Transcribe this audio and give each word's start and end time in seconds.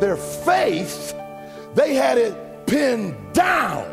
their 0.00 0.16
faith, 0.16 1.14
they 1.74 1.94
had 1.94 2.18
it 2.18 2.66
pinned 2.66 3.14
down. 3.32 3.92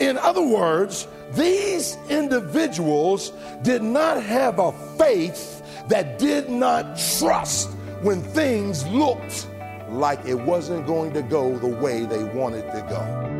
In 0.00 0.16
other 0.18 0.42
words, 0.42 1.08
these 1.32 1.96
individuals 2.08 3.32
did 3.62 3.82
not 3.82 4.22
have 4.22 4.58
a 4.58 4.72
faith 4.96 5.62
that 5.88 6.18
did 6.18 6.48
not 6.48 6.98
trust 7.18 7.70
when 8.02 8.22
things 8.22 8.86
looked 8.88 9.48
like 9.90 10.24
it 10.24 10.34
wasn't 10.34 10.86
going 10.86 11.12
to 11.14 11.22
go 11.22 11.56
the 11.58 11.66
way 11.66 12.04
they 12.04 12.22
wanted 12.24 12.62
to 12.72 12.86
go. 12.88 13.37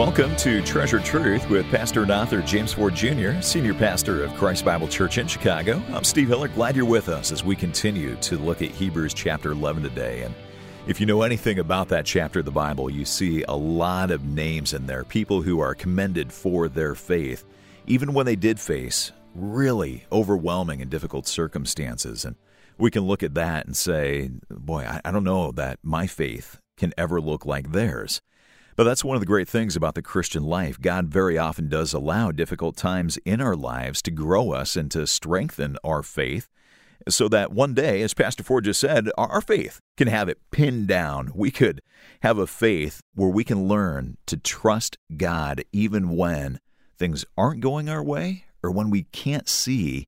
Welcome 0.00 0.34
to 0.36 0.62
Treasured 0.62 1.04
Truth 1.04 1.50
with 1.50 1.70
Pastor 1.70 2.04
and 2.04 2.10
author 2.10 2.40
James 2.40 2.72
Ford 2.72 2.94
Jr., 2.94 3.38
Senior 3.42 3.74
Pastor 3.74 4.24
of 4.24 4.34
Christ 4.34 4.64
Bible 4.64 4.88
Church 4.88 5.18
in 5.18 5.26
Chicago. 5.26 5.82
I'm 5.92 6.04
Steve 6.04 6.28
Hiller. 6.28 6.48
Glad 6.48 6.74
you're 6.74 6.86
with 6.86 7.10
us 7.10 7.30
as 7.32 7.44
we 7.44 7.54
continue 7.54 8.16
to 8.22 8.38
look 8.38 8.62
at 8.62 8.70
Hebrews 8.70 9.12
chapter 9.12 9.52
11 9.52 9.82
today. 9.82 10.22
And 10.22 10.34
if 10.86 11.00
you 11.00 11.06
know 11.06 11.20
anything 11.20 11.58
about 11.58 11.88
that 11.88 12.06
chapter 12.06 12.38
of 12.38 12.46
the 12.46 12.50
Bible, 12.50 12.88
you 12.88 13.04
see 13.04 13.42
a 13.42 13.52
lot 13.54 14.10
of 14.10 14.24
names 14.24 14.72
in 14.72 14.86
there, 14.86 15.04
people 15.04 15.42
who 15.42 15.60
are 15.60 15.74
commended 15.74 16.32
for 16.32 16.66
their 16.70 16.94
faith, 16.94 17.44
even 17.86 18.14
when 18.14 18.24
they 18.24 18.36
did 18.36 18.58
face 18.58 19.12
really 19.34 20.06
overwhelming 20.10 20.80
and 20.80 20.90
difficult 20.90 21.26
circumstances. 21.26 22.24
And 22.24 22.36
we 22.78 22.90
can 22.90 23.02
look 23.02 23.22
at 23.22 23.34
that 23.34 23.66
and 23.66 23.76
say, 23.76 24.30
boy, 24.48 24.88
I, 25.04 25.10
don't 25.10 25.24
know 25.24 25.52
that 25.52 25.78
my 25.82 26.06
faith 26.06 26.58
can 26.78 26.94
ever 26.96 27.20
look 27.20 27.44
like 27.44 27.72
theirs. 27.72 28.22
But 28.80 28.84
that's 28.84 29.04
one 29.04 29.14
of 29.14 29.20
the 29.20 29.26
great 29.26 29.46
things 29.46 29.76
about 29.76 29.94
the 29.94 30.00
Christian 30.00 30.42
life. 30.42 30.80
God 30.80 31.08
very 31.08 31.36
often 31.36 31.68
does 31.68 31.92
allow 31.92 32.32
difficult 32.32 32.78
times 32.78 33.18
in 33.26 33.38
our 33.38 33.54
lives 33.54 34.00
to 34.00 34.10
grow 34.10 34.52
us 34.52 34.74
and 34.74 34.90
to 34.92 35.06
strengthen 35.06 35.76
our 35.84 36.02
faith 36.02 36.48
so 37.06 37.28
that 37.28 37.52
one 37.52 37.74
day, 37.74 38.00
as 38.00 38.14
Pastor 38.14 38.42
Ford 38.42 38.64
just 38.64 38.80
said, 38.80 39.10
our 39.18 39.42
faith 39.42 39.80
can 39.98 40.08
have 40.08 40.30
it 40.30 40.38
pinned 40.50 40.88
down. 40.88 41.30
We 41.34 41.50
could 41.50 41.82
have 42.22 42.38
a 42.38 42.46
faith 42.46 43.02
where 43.14 43.28
we 43.28 43.44
can 43.44 43.68
learn 43.68 44.16
to 44.24 44.38
trust 44.38 44.96
God 45.14 45.62
even 45.72 46.16
when 46.16 46.58
things 46.96 47.26
aren't 47.36 47.60
going 47.60 47.90
our 47.90 48.02
way 48.02 48.46
or 48.62 48.70
when 48.70 48.88
we 48.88 49.02
can't 49.12 49.46
see 49.46 50.06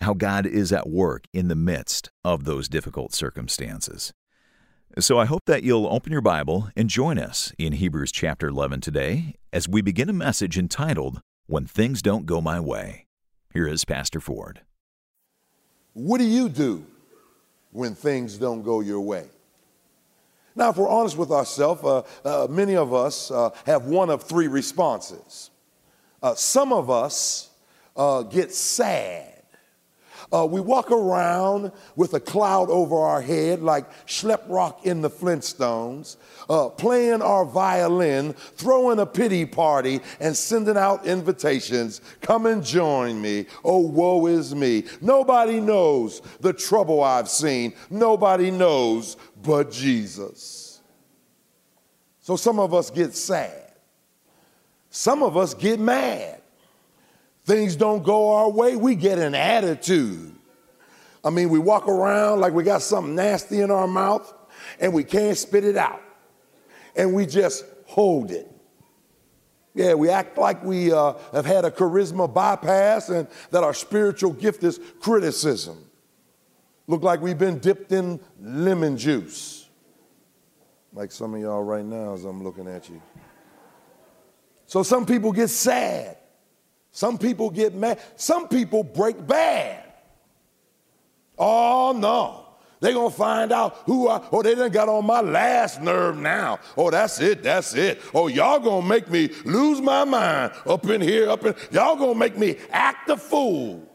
how 0.00 0.14
God 0.14 0.46
is 0.46 0.72
at 0.72 0.88
work 0.88 1.26
in 1.34 1.48
the 1.48 1.54
midst 1.54 2.08
of 2.24 2.44
those 2.44 2.66
difficult 2.66 3.12
circumstances. 3.12 4.14
So 4.98 5.18
I 5.18 5.26
hope 5.26 5.44
that 5.44 5.62
you'll 5.62 5.86
open 5.88 6.10
your 6.10 6.22
Bible 6.22 6.70
and 6.74 6.88
join 6.88 7.18
us 7.18 7.52
in 7.58 7.74
Hebrews 7.74 8.10
chapter 8.10 8.48
11 8.48 8.80
today 8.80 9.34
as 9.52 9.68
we 9.68 9.82
begin 9.82 10.08
a 10.08 10.14
message 10.14 10.56
entitled, 10.56 11.20
When 11.46 11.66
Things 11.66 12.00
Don't 12.00 12.24
Go 12.24 12.40
My 12.40 12.58
Way. 12.60 13.04
Here 13.52 13.68
is 13.68 13.84
Pastor 13.84 14.20
Ford. 14.20 14.62
What 15.92 16.16
do 16.16 16.24
you 16.24 16.48
do 16.48 16.86
when 17.72 17.94
things 17.94 18.38
don't 18.38 18.62
go 18.62 18.80
your 18.80 19.02
way? 19.02 19.26
Now, 20.54 20.70
if 20.70 20.78
we're 20.78 20.88
honest 20.88 21.18
with 21.18 21.30
ourselves, 21.30 21.84
uh, 21.84 22.02
uh, 22.24 22.46
many 22.48 22.74
of 22.74 22.94
us 22.94 23.30
uh, 23.30 23.50
have 23.66 23.84
one 23.84 24.08
of 24.08 24.22
three 24.22 24.48
responses. 24.48 25.50
Uh, 26.22 26.34
some 26.34 26.72
of 26.72 26.88
us 26.88 27.50
uh, 27.96 28.22
get 28.22 28.50
sad 28.50 29.35
uh, 30.32 30.46
we 30.46 30.60
walk 30.60 30.90
around 30.90 31.72
with 31.94 32.14
a 32.14 32.20
cloud 32.20 32.68
over 32.70 32.96
our 32.96 33.20
head 33.20 33.62
like 33.62 33.88
Schleprock 34.06 34.84
in 34.84 35.00
the 35.02 35.10
Flintstones, 35.10 36.16
uh, 36.50 36.68
playing 36.68 37.22
our 37.22 37.44
violin, 37.44 38.32
throwing 38.32 38.98
a 38.98 39.06
pity 39.06 39.46
party, 39.46 40.00
and 40.20 40.36
sending 40.36 40.76
out 40.76 41.06
invitations. 41.06 42.00
Come 42.20 42.46
and 42.46 42.64
join 42.64 43.20
me. 43.20 43.46
Oh, 43.64 43.80
woe 43.80 44.26
is 44.26 44.54
me. 44.54 44.84
Nobody 45.00 45.60
knows 45.60 46.22
the 46.40 46.52
trouble 46.52 47.02
I've 47.02 47.28
seen. 47.28 47.74
Nobody 47.90 48.50
knows 48.50 49.16
but 49.42 49.70
Jesus. 49.70 50.80
So 52.20 52.36
some 52.36 52.58
of 52.58 52.74
us 52.74 52.90
get 52.90 53.14
sad. 53.14 53.72
Some 54.90 55.22
of 55.22 55.36
us 55.36 55.54
get 55.54 55.78
mad 55.78 56.40
things 57.46 57.76
don't 57.76 58.02
go 58.02 58.34
our 58.34 58.50
way, 58.50 58.76
we 58.76 58.96
get 58.96 59.18
an 59.18 59.34
attitude. 59.34 60.34
I 61.24 61.30
mean, 61.30 61.48
we 61.48 61.58
walk 61.58 61.88
around 61.88 62.40
like 62.40 62.52
we 62.52 62.64
got 62.64 62.82
something 62.82 63.14
nasty 63.14 63.60
in 63.60 63.70
our 63.70 63.86
mouth 63.86 64.32
and 64.80 64.92
we 64.92 65.04
can't 65.04 65.36
spit 65.36 65.64
it 65.64 65.76
out. 65.76 66.02
And 66.94 67.14
we 67.14 67.24
just 67.24 67.64
hold 67.86 68.30
it. 68.30 68.50
Yeah, 69.74 69.94
we 69.94 70.08
act 70.08 70.38
like 70.38 70.64
we 70.64 70.92
uh, 70.92 71.14
have 71.32 71.44
had 71.44 71.64
a 71.64 71.70
charisma 71.70 72.32
bypass 72.32 73.10
and 73.10 73.28
that 73.50 73.62
our 73.62 73.74
spiritual 73.74 74.32
gift 74.32 74.64
is 74.64 74.80
criticism. 75.00 75.78
Look 76.86 77.02
like 77.02 77.20
we've 77.20 77.38
been 77.38 77.58
dipped 77.58 77.92
in 77.92 78.20
lemon 78.40 78.96
juice. 78.96 79.68
Like 80.92 81.12
some 81.12 81.34
of 81.34 81.40
y'all 81.40 81.62
right 81.62 81.84
now 81.84 82.14
as 82.14 82.24
I'm 82.24 82.42
looking 82.42 82.66
at 82.66 82.88
you. 82.88 83.02
So 84.66 84.82
some 84.82 85.04
people 85.04 85.32
get 85.32 85.48
sad. 85.48 86.16
Some 86.96 87.18
people 87.18 87.50
get 87.50 87.74
mad. 87.74 88.00
Some 88.16 88.48
people 88.48 88.82
break 88.82 89.26
bad. 89.26 89.84
Oh, 91.36 91.94
no. 91.94 92.46
They're 92.80 92.94
going 92.94 93.10
to 93.10 93.16
find 93.16 93.52
out 93.52 93.82
who 93.84 94.08
I, 94.08 94.26
oh, 94.32 94.40
they 94.40 94.54
done 94.54 94.70
got 94.70 94.88
on 94.88 95.04
my 95.04 95.20
last 95.20 95.82
nerve 95.82 96.16
now. 96.16 96.58
Oh, 96.74 96.90
that's 96.90 97.20
it, 97.20 97.42
that's 97.42 97.74
it. 97.74 98.00
Oh, 98.14 98.28
y'all 98.28 98.58
going 98.60 98.80
to 98.80 98.88
make 98.88 99.10
me 99.10 99.28
lose 99.44 99.82
my 99.82 100.04
mind 100.04 100.52
up 100.64 100.88
in 100.88 101.02
here, 101.02 101.28
up 101.28 101.44
in, 101.44 101.54
y'all 101.70 101.96
going 101.96 102.14
to 102.14 102.18
make 102.18 102.38
me 102.38 102.56
act 102.70 103.10
a 103.10 103.18
fool. 103.18 103.86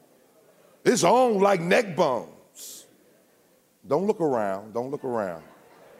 It's 0.86 1.04
on 1.04 1.40
like 1.40 1.60
neck 1.60 1.96
bones. 1.96 2.86
Don't 3.88 4.06
look 4.06 4.22
around, 4.22 4.76
don't 4.76 4.92
look 4.92 5.04
around. 5.04 5.42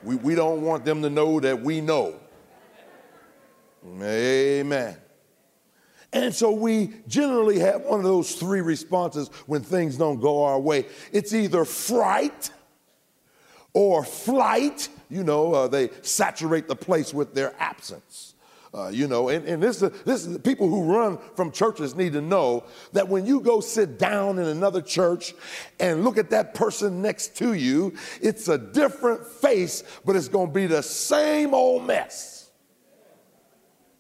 We, 0.04 0.18
we 0.18 0.36
don't 0.36 0.62
want 0.62 0.86
them 0.86 1.02
to 1.02 1.10
know 1.10 1.40
that 1.40 1.60
we 1.60 1.82
know. 1.82 2.14
Amen. 3.84 4.98
And 6.14 6.34
so 6.36 6.52
we 6.52 6.94
generally 7.08 7.60
have 7.60 7.82
one 7.84 8.00
of 8.00 8.06
those 8.06 8.36
three 8.36 8.62
responses 8.62 9.30
when 9.46 9.62
things 9.62 9.98
don't 9.98 10.20
go 10.20 10.44
our 10.44 10.60
way. 10.60 10.86
It's 11.12 11.34
either 11.34 11.64
fright 11.64 12.52
or 13.74 14.04
flight. 14.04 14.90
You 15.10 15.24
know, 15.24 15.54
uh, 15.54 15.68
they 15.68 15.90
saturate 16.02 16.68
the 16.68 16.76
place 16.76 17.14
with 17.14 17.34
their 17.34 17.56
absence. 17.60 18.36
Uh, 18.74 18.88
you 18.88 19.06
know, 19.06 19.28
and, 19.28 19.46
and 19.46 19.62
this, 19.62 19.82
is, 19.82 19.92
this 20.04 20.26
is 20.26 20.38
people 20.40 20.70
who 20.70 20.84
run 20.84 21.18
from 21.36 21.52
churches 21.52 21.94
need 21.94 22.14
to 22.14 22.22
know 22.22 22.64
that 22.94 23.06
when 23.06 23.26
you 23.26 23.42
go 23.42 23.60
sit 23.60 24.00
down 24.00 24.40
in 24.40 24.46
another 24.46 24.82
church 24.82 25.34
and 25.82 26.06
look 26.06 26.18
at 26.18 26.30
that 26.30 26.54
person 26.54 27.02
next 27.02 27.36
to 27.36 27.54
you, 27.54 27.94
it's 28.22 28.48
a 28.48 28.58
different 28.58 29.26
face, 29.28 29.84
but 30.06 30.16
it's 30.16 30.30
going 30.30 30.48
to 30.48 30.54
be 30.54 30.68
the 30.68 30.82
same 30.82 31.54
old 31.54 31.86
mess. 31.86 32.41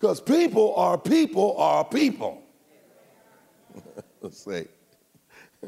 Because 0.01 0.19
people 0.19 0.73
are 0.78 0.97
people 0.97 1.56
are 1.57 1.85
people. 1.85 2.41
Let's 4.19 4.39
say. 4.44 4.67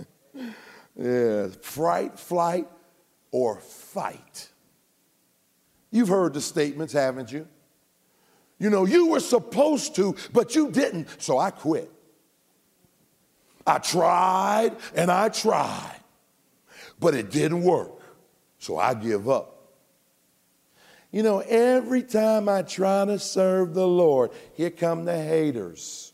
yeah, 0.95 1.49
fright, 1.61 2.17
flight, 2.17 2.67
or 3.29 3.59
fight. 3.59 4.49
You've 5.91 6.07
heard 6.07 6.33
the 6.33 6.41
statements, 6.41 6.94
haven't 6.94 7.31
you? 7.31 7.47
You 8.57 8.71
know, 8.71 8.85
you 8.85 9.09
were 9.09 9.19
supposed 9.19 9.95
to, 9.97 10.16
but 10.31 10.55
you 10.55 10.71
didn't, 10.71 11.09
so 11.19 11.38
I 11.38 11.51
quit. 11.51 11.91
I 13.67 13.77
tried 13.77 14.71
and 14.95 15.11
I 15.11 15.29
tried, 15.29 16.00
but 17.00 17.13
it 17.13 17.29
didn't 17.29 17.61
work, 17.61 17.91
so 18.57 18.79
I 18.79 18.95
give 18.95 19.29
up. 19.29 19.52
You 21.13 21.22
know, 21.22 21.40
every 21.41 22.01
time 22.01 22.50
I 22.50 22.63
try 22.63 23.06
to 23.06 23.19
serve 23.19 23.75
the 23.75 23.88
Lord, 23.88 24.31
here 24.56 24.72
come 24.72 25.06
the 25.06 25.16
haters. 25.16 26.12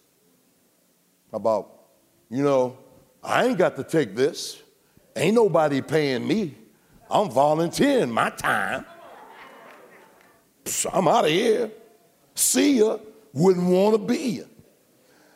About, 1.32 1.72
you 2.30 2.44
know, 2.44 2.78
I 3.24 3.46
ain't 3.46 3.58
got 3.58 3.78
to 3.78 3.84
take 3.86 4.14
this. 4.14 4.62
Ain't 5.16 5.36
nobody 5.36 5.81
paying 5.81 6.28
me. 6.28 6.54
I'm 7.10 7.31
volunteering 7.31 8.12
my 8.12 8.30
time. 8.31 8.86
I'm 10.92 11.07
out 11.07 11.24
of 11.24 11.31
here. 11.31 11.72
See 12.36 12.80
ya. 12.80 12.98
Wouldn't 13.31 13.68
want 13.68 13.94
to 13.94 14.00
be 14.00 14.40
ya. 14.40 14.44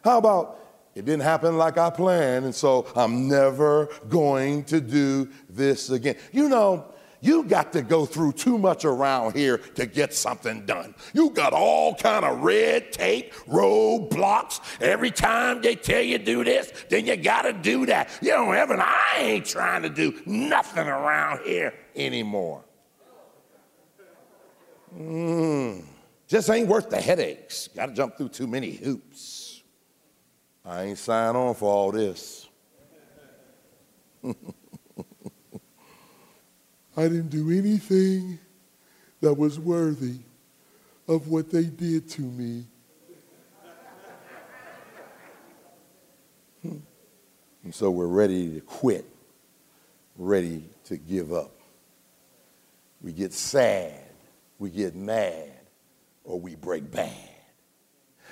How 0.04 0.18
about 0.18 0.60
it 0.94 1.06
didn't 1.06 1.24
happen 1.24 1.58
like 1.58 1.78
I 1.78 1.90
planned, 1.90 2.44
and 2.44 2.54
so 2.54 2.86
I'm 2.98 3.30
never 3.30 3.88
going 4.10 4.66
to 4.66 4.82
do 4.82 5.30
this 5.50 5.90
again? 5.90 6.18
You 6.34 6.50
know, 6.50 6.86
you 7.24 7.46
got 7.46 7.72
to 7.72 7.82
go 7.82 8.06
through 8.06 8.34
too 8.34 8.58
much 8.58 8.84
around 8.84 9.34
here 9.34 9.60
to 9.76 9.86
get 9.86 10.14
something 10.14 10.66
done. 10.66 10.94
You 11.14 11.30
got 11.30 11.54
all 11.54 11.96
kind 11.96 12.26
of 12.26 12.42
red 12.42 12.92
tape, 12.92 13.34
roadblocks. 13.48 14.60
Every 14.82 15.10
time 15.10 15.62
they 15.62 15.76
tell 15.76 16.02
you 16.02 16.18
do 16.18 16.44
this, 16.44 16.74
then 16.90 17.06
you 17.06 17.16
got 17.16 17.44
to 17.44 17.54
do 17.54 17.86
that. 17.86 18.10
You 18.22 18.32
know, 18.32 18.52
Evan, 18.52 18.82
I 18.82 19.20
ain't 19.20 19.46
trying 19.46 19.84
to 19.84 19.90
do 19.90 20.20
nothing 20.26 20.86
around 20.86 21.46
here 21.46 21.74
anymore. 21.96 22.66
Mm, 24.94 25.86
just 26.28 26.50
ain't 26.50 26.68
worth 26.68 26.90
the 26.90 27.00
headaches. 27.00 27.70
Got 27.74 27.86
to 27.86 27.94
jump 27.94 28.18
through 28.18 28.30
too 28.30 28.48
many 28.48 28.72
hoops. 28.72 29.64
I 30.66 30.84
ain't 30.84 30.98
sign 30.98 31.38
on 31.38 31.56
for 31.56 31.72
all 31.72 31.92
this. 31.94 32.50
I 36.96 37.04
didn't 37.04 37.30
do 37.30 37.50
anything 37.52 38.40
that 39.22 39.34
was 39.34 39.60
worthy 39.60 40.20
of 41.08 41.28
what 41.28 41.50
they 41.50 41.64
did 41.64 42.10
to 42.10 42.22
me. 42.22 42.66
Hmm. 46.62 46.78
And 47.64 47.74
so 47.74 47.90
we're 47.90 48.08
ready 48.08 48.54
to 48.54 48.62
quit, 48.62 49.06
ready 50.18 50.64
to 50.86 50.98
give 50.98 51.34
up. 51.34 51.52
We 53.02 53.12
get 53.12 53.34
sad, 53.34 54.00
we 54.60 54.70
get 54.70 54.96
mad, 54.96 55.52
or 56.24 56.40
we 56.40 56.56
break 56.56 56.90
bad. 56.92 57.12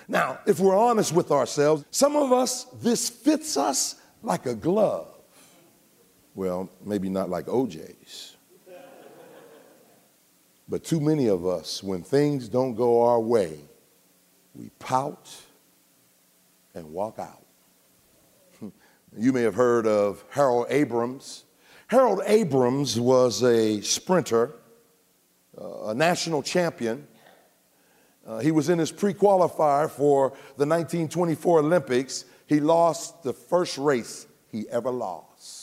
Now, 0.07 0.39
if 0.45 0.59
we're 0.59 0.77
honest 0.77 1.13
with 1.13 1.31
ourselves, 1.31 1.85
some 1.91 2.15
of 2.15 2.31
us, 2.31 2.65
this 2.81 3.09
fits 3.09 3.57
us 3.57 3.95
like 4.23 4.45
a 4.45 4.55
glove. 4.55 5.07
Well, 6.35 6.69
maybe 6.83 7.09
not 7.09 7.29
like 7.29 7.45
OJ's. 7.47 8.30
But 10.67 10.83
too 10.83 10.99
many 10.99 11.27
of 11.27 11.45
us, 11.45 11.83
when 11.83 12.03
things 12.03 12.47
don't 12.47 12.75
go 12.75 13.03
our 13.03 13.19
way, 13.19 13.59
we 14.55 14.69
pout 14.79 15.29
and 16.73 16.91
walk 16.91 17.19
out. 17.19 17.45
You 19.17 19.33
may 19.33 19.41
have 19.41 19.55
heard 19.55 19.85
of 19.85 20.23
Harold 20.29 20.67
Abrams. 20.69 21.43
Harold 21.87 22.21
Abrams 22.25 22.97
was 22.97 23.43
a 23.43 23.81
sprinter, 23.81 24.53
uh, 25.59 25.87
a 25.87 25.93
national 25.93 26.41
champion. 26.41 27.05
Uh, 28.25 28.39
he 28.39 28.51
was 28.51 28.69
in 28.69 28.79
his 28.79 28.89
pre 28.89 29.13
qualifier 29.13 29.89
for 29.89 30.29
the 30.55 30.65
1924 30.65 31.59
Olympics. 31.59 32.23
He 32.47 32.61
lost 32.61 33.23
the 33.23 33.33
first 33.33 33.77
race 33.77 34.27
he 34.49 34.69
ever 34.69 34.91
lost. 34.91 35.60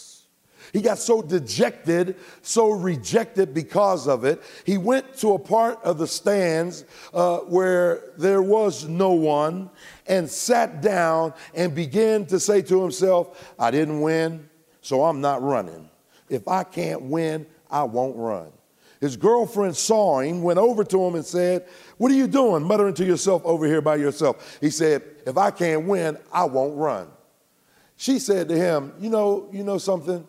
He 0.72 0.82
got 0.82 0.98
so 0.98 1.22
dejected, 1.22 2.16
so 2.42 2.70
rejected 2.70 3.54
because 3.54 4.06
of 4.06 4.24
it. 4.24 4.42
He 4.64 4.78
went 4.78 5.16
to 5.18 5.34
a 5.34 5.38
part 5.38 5.82
of 5.82 5.98
the 5.98 6.06
stands 6.06 6.84
uh, 7.14 7.38
where 7.38 8.12
there 8.18 8.42
was 8.42 8.86
no 8.86 9.12
one 9.12 9.70
and 10.06 10.28
sat 10.28 10.82
down 10.82 11.34
and 11.54 11.74
began 11.74 12.26
to 12.26 12.40
say 12.40 12.62
to 12.62 12.82
himself, 12.82 13.54
I 13.58 13.70
didn't 13.70 14.00
win, 14.00 14.48
so 14.80 15.04
I'm 15.04 15.20
not 15.20 15.42
running. 15.42 15.88
If 16.28 16.48
I 16.48 16.64
can't 16.64 17.02
win, 17.02 17.46
I 17.70 17.84
won't 17.84 18.16
run. 18.16 18.52
His 19.00 19.16
girlfriend 19.16 19.76
saw 19.76 20.20
him, 20.20 20.42
went 20.42 20.58
over 20.58 20.82
to 20.82 21.04
him 21.04 21.14
and 21.14 21.24
said, 21.24 21.66
What 21.98 22.10
are 22.10 22.16
you 22.16 22.26
doing, 22.26 22.64
muttering 22.64 22.94
to 22.94 23.04
yourself 23.04 23.42
over 23.44 23.64
here 23.66 23.80
by 23.80 23.96
yourself? 23.96 24.58
He 24.60 24.70
said, 24.70 25.02
If 25.24 25.36
I 25.38 25.50
can't 25.50 25.86
win, 25.86 26.18
I 26.32 26.44
won't 26.44 26.76
run. 26.76 27.08
She 27.96 28.18
said 28.18 28.48
to 28.48 28.56
him, 28.56 28.92
You 28.98 29.10
know, 29.10 29.48
you 29.52 29.62
know 29.62 29.78
something? 29.78 30.26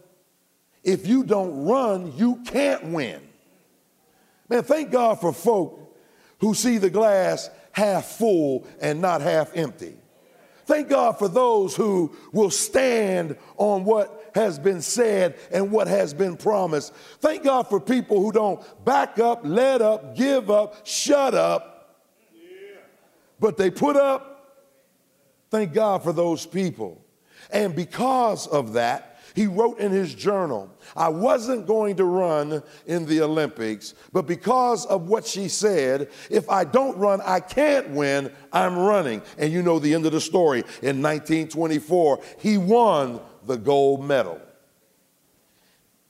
If 0.83 1.07
you 1.07 1.23
don't 1.23 1.65
run, 1.65 2.13
you 2.15 2.37
can't 2.45 2.85
win. 2.85 3.21
Man, 4.49 4.63
thank 4.63 4.91
God 4.91 5.19
for 5.19 5.33
folk 5.33 5.97
who 6.39 6.53
see 6.53 6.77
the 6.77 6.89
glass 6.89 7.49
half 7.71 8.05
full 8.05 8.67
and 8.81 9.01
not 9.01 9.21
half 9.21 9.55
empty. 9.55 9.95
Thank 10.65 10.89
God 10.89 11.17
for 11.17 11.27
those 11.27 11.75
who 11.75 12.15
will 12.31 12.51
stand 12.51 13.35
on 13.57 13.85
what 13.85 14.31
has 14.35 14.59
been 14.59 14.81
said 14.81 15.37
and 15.51 15.71
what 15.71 15.87
has 15.87 16.13
been 16.13 16.37
promised. 16.37 16.93
Thank 17.19 17.43
God 17.43 17.67
for 17.67 17.79
people 17.79 18.21
who 18.21 18.31
don't 18.31 18.85
back 18.85 19.19
up, 19.19 19.41
let 19.43 19.81
up, 19.81 20.15
give 20.15 20.51
up, 20.51 20.85
shut 20.85 21.33
up, 21.33 21.97
but 23.39 23.57
they 23.57 23.71
put 23.71 23.95
up. 23.95 24.61
Thank 25.49 25.73
God 25.73 26.03
for 26.03 26.13
those 26.13 26.45
people. 26.45 27.03
And 27.51 27.75
because 27.75 28.45
of 28.45 28.73
that, 28.73 29.08
he 29.39 29.47
wrote 29.47 29.79
in 29.79 29.93
his 29.93 30.13
journal, 30.13 30.69
I 30.97 31.07
wasn't 31.07 31.65
going 31.65 31.95
to 31.95 32.03
run 32.03 32.61
in 32.85 33.05
the 33.05 33.21
Olympics, 33.21 33.93
but 34.11 34.27
because 34.27 34.85
of 34.85 35.07
what 35.07 35.25
she 35.25 35.47
said, 35.47 36.09
if 36.29 36.49
I 36.49 36.65
don't 36.65 36.97
run, 36.97 37.21
I 37.23 37.39
can't 37.39 37.91
win, 37.91 38.33
I'm 38.51 38.77
running. 38.77 39.21
And 39.37 39.53
you 39.53 39.61
know 39.61 39.79
the 39.79 39.93
end 39.93 40.05
of 40.05 40.11
the 40.11 40.19
story. 40.19 40.59
In 40.81 41.01
1924, 41.01 42.19
he 42.39 42.57
won 42.57 43.21
the 43.45 43.55
gold 43.55 44.03
medal. 44.03 44.41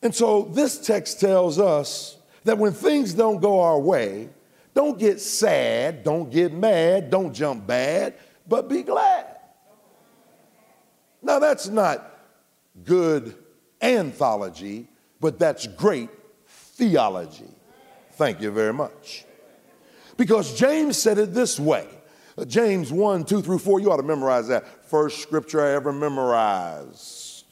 And 0.01 0.15
so 0.15 0.49
this 0.51 0.79
text 0.79 1.19
tells 1.19 1.59
us 1.59 2.17
that 2.45 2.57
when 2.57 2.73
things 2.73 3.13
don't 3.13 3.39
go 3.39 3.61
our 3.61 3.79
way, 3.79 4.29
don't 4.73 4.97
get 4.97 5.21
sad, 5.21 6.03
don't 6.03 6.31
get 6.31 6.51
mad, 6.51 7.11
don't 7.11 7.31
jump 7.31 7.67
bad, 7.67 8.15
but 8.47 8.67
be 8.67 8.81
glad. 8.81 9.27
Now, 11.21 11.37
that's 11.37 11.67
not 11.67 12.08
good 12.83 13.35
anthology, 13.81 14.87
but 15.19 15.39
that's 15.39 15.67
great 15.67 16.09
theology. 16.47 17.49
Thank 18.13 18.41
you 18.41 18.51
very 18.51 18.73
much. 18.73 19.25
Because 20.17 20.53
James 20.57 20.97
said 20.97 21.17
it 21.17 21.33
this 21.33 21.59
way 21.59 21.87
James 22.47 22.91
1, 22.91 23.25
2 23.25 23.41
through 23.41 23.59
4, 23.59 23.79
you 23.79 23.91
ought 23.91 23.97
to 23.97 24.03
memorize 24.03 24.47
that. 24.47 24.85
First 24.85 25.21
scripture 25.21 25.61
I 25.61 25.71
ever 25.71 25.91
memorized. 25.91 27.45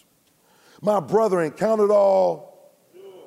My 0.81 0.99
brethren, 0.99 1.51
count 1.51 1.81
it 1.81 1.89
all. 1.89 2.73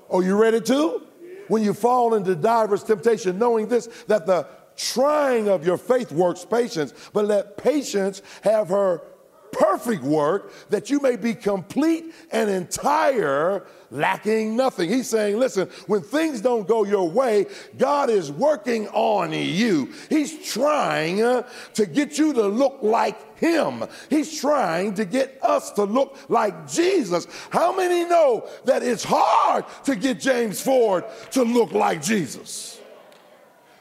Oh, 0.09 0.21
you 0.21 0.37
ready 0.37 0.61
to? 0.61 1.03
When 1.49 1.63
you 1.63 1.75
fall 1.75 2.15
into 2.15 2.35
divers 2.35 2.85
temptation, 2.85 3.39
knowing 3.39 3.69
this, 3.69 3.87
that 4.07 4.27
the 4.27 4.47
trying 4.77 5.49
of 5.49 5.67
your 5.67 5.77
faith 5.77 6.13
works 6.13 6.45
patience, 6.45 6.95
but 7.13 7.27
let 7.27 7.57
patience 7.57 8.23
have 8.43 8.69
her 8.69 9.03
perfect 9.53 10.03
work 10.03 10.53
that 10.71 10.91
you 10.91 11.01
may 11.01 11.17
be 11.17 11.35
complete 11.35 12.15
and 12.31 12.51
entire, 12.51 13.65
lacking 13.91 14.57
nothing. 14.57 14.89
He's 14.89 15.09
saying, 15.09 15.39
listen, 15.39 15.69
when 15.87 16.03
things 16.03 16.41
don't 16.41 16.67
go 16.67 16.85
your 16.85 17.09
way, 17.09 17.47
God 17.77 18.11
is 18.11 18.31
working 18.31 18.89
on 18.89 19.33
you. 19.33 19.93
He's 20.09 20.51
trying 20.51 21.23
uh, 21.23 21.43
to 21.75 21.87
get 21.87 22.19
you 22.19 22.33
to 22.35 22.47
look 22.47 22.79
like 22.83 23.39
Him. 23.39 23.85
He's 24.09 24.41
trying 24.41 24.95
to 24.95 25.05
get 25.05 25.39
us 25.43 25.71
to 25.73 25.85
look 25.85 26.17
like 26.29 26.71
Jesus. 26.71 27.27
How 27.51 27.75
many 27.75 28.05
know 28.09 28.49
that 28.65 28.83
it's 28.83 29.05
hard 29.05 29.65
to 29.85 29.97
get 29.97 30.21
James 30.21 30.61
Ford 30.61 31.05
to 31.33 31.43
look 31.43 31.73
like 31.73 32.03
Jesus? 32.03 32.81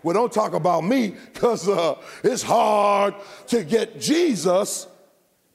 Well, 0.02 0.14
don't 0.14 0.32
talk 0.32 0.54
about 0.54 0.86
me 0.86 1.16
because 1.34 1.68
uh, 1.68 1.96
it's 2.24 2.42
hard 2.42 3.16
to 3.48 3.64
get 3.64 4.00
Jesus 4.00 4.88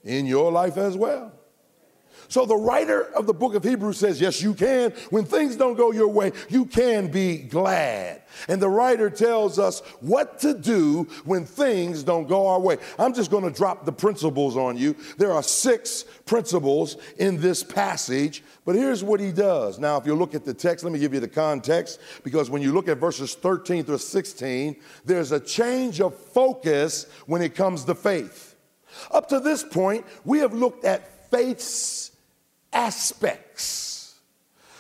in 0.05 0.27
your 0.27 0.53
life 0.53 0.77
as 0.77 0.97
well. 0.97 1.33
So 2.29 2.47
the 2.47 2.57
writer 2.57 3.03
of 3.15 3.27
the 3.27 3.35
book 3.35 3.55
of 3.55 3.65
Hebrews 3.65 3.99
says, 3.99 4.21
Yes, 4.21 4.43
you 4.43 4.55
can. 4.55 4.93
When 5.11 5.25
things 5.25 5.57
don't 5.57 5.77
go 5.77 5.93
your 5.93 6.09
way, 6.09 6.33
you 6.49 6.65
can 6.65 7.09
be 7.09 7.39
glad. 7.39 8.23
And 8.49 8.61
the 8.61 8.69
writer 8.69 9.11
tells 9.11 9.59
us 9.59 9.81
what 10.01 10.41
to 10.41 10.55
do 10.55 11.05
when 11.25 11.45
things 11.45 12.03
don't 12.03 12.27
go 12.27 12.49
our 12.49 12.61
way. 12.61 12.79
I'm 12.99 13.15
just 13.15 13.31
going 13.31 13.45
to 13.45 13.51
drop 13.51 13.85
the 13.85 13.93
principles 13.93 14.57
on 14.57 14.77
you. 14.77 14.97
There 15.19 15.33
are 15.33 15.43
six 15.43 16.05
principles 16.27 16.97
in 17.19 17.41
this 17.41 17.63
passage, 17.63 18.43
but 18.65 18.75
here's 18.75 19.05
what 19.05 19.21
he 19.21 19.31
does. 19.31 19.79
Now, 19.79 19.97
if 19.97 20.07
you 20.07 20.15
look 20.15 20.35
at 20.35 20.45
the 20.45 20.55
text, 20.55 20.85
let 20.85 20.93
me 20.93 20.99
give 20.99 21.15
you 21.15 21.21
the 21.21 21.29
context, 21.29 22.01
because 22.25 22.51
when 22.51 22.63
you 22.63 22.73
look 22.73 22.89
at 22.89 22.99
verses 22.99 23.35
13 23.35 23.85
through 23.85 23.99
16, 23.99 24.77
there's 25.05 25.33
a 25.33 25.41
change 25.41 26.01
of 26.01 26.17
focus 26.17 27.07
when 27.27 27.43
it 27.43 27.55
comes 27.55 27.85
to 27.85 27.95
faith. 27.95 28.54
Up 29.11 29.29
to 29.29 29.41
this 29.41 29.63
point, 29.63 30.05
we 30.25 30.39
have 30.41 30.55
looked 30.55 30.85
at 30.85 31.31
faith's 31.31 32.13
aspects. 32.73 33.84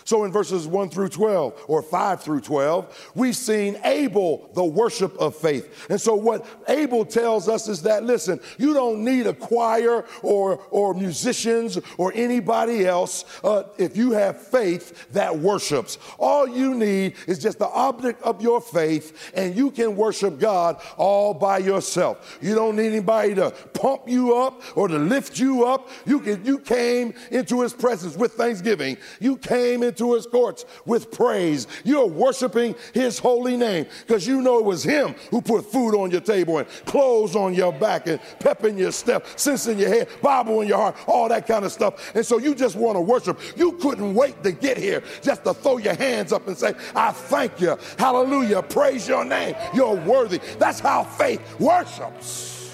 So 0.04 0.24
in 0.24 0.32
verses 0.32 0.66
1 0.66 0.90
through 0.90 1.08
12, 1.08 1.64
or 1.66 1.82
5 1.82 2.22
through 2.22 2.42
12, 2.42 3.10
we've 3.14 3.36
seen 3.36 3.78
Abel, 3.84 4.50
the 4.54 4.64
worship 4.64 5.16
of 5.18 5.34
faith. 5.34 5.86
And 5.90 6.00
so 6.00 6.14
what 6.14 6.46
Abel 6.68 7.04
tells 7.04 7.48
us 7.48 7.68
is 7.68 7.82
that, 7.82 8.04
listen, 8.04 8.40
you 8.58 8.74
don't 8.74 9.02
need 9.02 9.26
a 9.26 9.32
choir 9.32 10.04
or, 10.22 10.58
or 10.70 10.94
musicians 10.94 11.78
or 11.96 12.12
anybody 12.14 12.86
else 12.86 13.24
uh, 13.42 13.64
if 13.78 13.96
you 13.96 14.12
have 14.12 14.40
faith 14.40 15.10
that 15.12 15.38
worships. 15.38 15.98
All 16.18 16.46
you 16.46 16.74
need 16.74 17.14
is 17.26 17.38
just 17.38 17.58
the 17.58 17.68
object 17.68 18.22
of 18.22 18.42
your 18.42 18.60
faith, 18.60 19.32
and 19.34 19.56
you 19.56 19.70
can 19.70 19.96
worship 19.96 20.38
God 20.38 20.80
all 20.96 21.32
by 21.34 21.58
yourself. 21.58 22.38
You 22.42 22.54
don't 22.54 22.76
need 22.76 22.88
anybody 22.88 23.34
to 23.36 23.50
pump 23.50 24.02
you 24.06 24.36
up 24.36 24.62
or 24.76 24.88
to 24.88 24.98
lift 24.98 25.38
you 25.38 25.64
up. 25.64 25.88
You, 26.04 26.20
can, 26.20 26.44
you 26.44 26.58
came 26.58 27.14
into 27.30 27.62
his 27.62 27.72
presence 27.72 28.16
with 28.16 28.32
thanksgiving. 28.32 28.96
You 29.20 29.36
came 29.36 29.82
into 29.82 30.03
into 30.04 30.14
his 30.14 30.26
courts 30.26 30.64
with 30.84 31.10
praise. 31.10 31.66
You're 31.84 32.06
worshiping 32.06 32.74
his 32.92 33.18
holy 33.18 33.56
name 33.56 33.86
because 34.06 34.26
you 34.26 34.40
know 34.40 34.58
it 34.58 34.64
was 34.64 34.82
him 34.82 35.14
who 35.30 35.40
put 35.40 35.64
food 35.64 35.94
on 35.94 36.10
your 36.10 36.20
table 36.20 36.58
and 36.58 36.68
clothes 36.86 37.36
on 37.36 37.54
your 37.54 37.72
back 37.72 38.06
and 38.06 38.20
pep 38.40 38.64
in 38.64 38.76
your 38.76 38.92
step, 38.92 39.26
sense 39.38 39.66
in 39.66 39.78
your 39.78 39.88
head, 39.88 40.08
Bible 40.22 40.60
in 40.60 40.68
your 40.68 40.78
heart, 40.78 40.96
all 41.06 41.28
that 41.28 41.46
kind 41.46 41.64
of 41.64 41.72
stuff. 41.72 42.14
And 42.14 42.24
so 42.24 42.38
you 42.38 42.54
just 42.54 42.76
want 42.76 42.96
to 42.96 43.00
worship. 43.00 43.40
You 43.56 43.72
couldn't 43.72 44.14
wait 44.14 44.42
to 44.42 44.52
get 44.52 44.76
here 44.76 45.02
just 45.22 45.44
to 45.44 45.54
throw 45.54 45.78
your 45.78 45.94
hands 45.94 46.32
up 46.32 46.46
and 46.46 46.56
say, 46.56 46.74
I 46.94 47.12
thank 47.12 47.60
you. 47.60 47.76
Hallelujah. 47.98 48.62
Praise 48.62 49.08
your 49.08 49.24
name. 49.24 49.54
You're 49.74 49.96
worthy. 49.96 50.40
That's 50.58 50.80
how 50.80 51.04
faith 51.04 51.40
worships. 51.58 52.72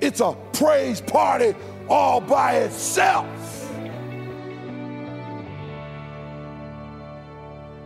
It's 0.00 0.20
a 0.20 0.36
praise 0.52 1.00
party 1.00 1.54
all 1.88 2.20
by 2.20 2.56
itself. 2.56 3.41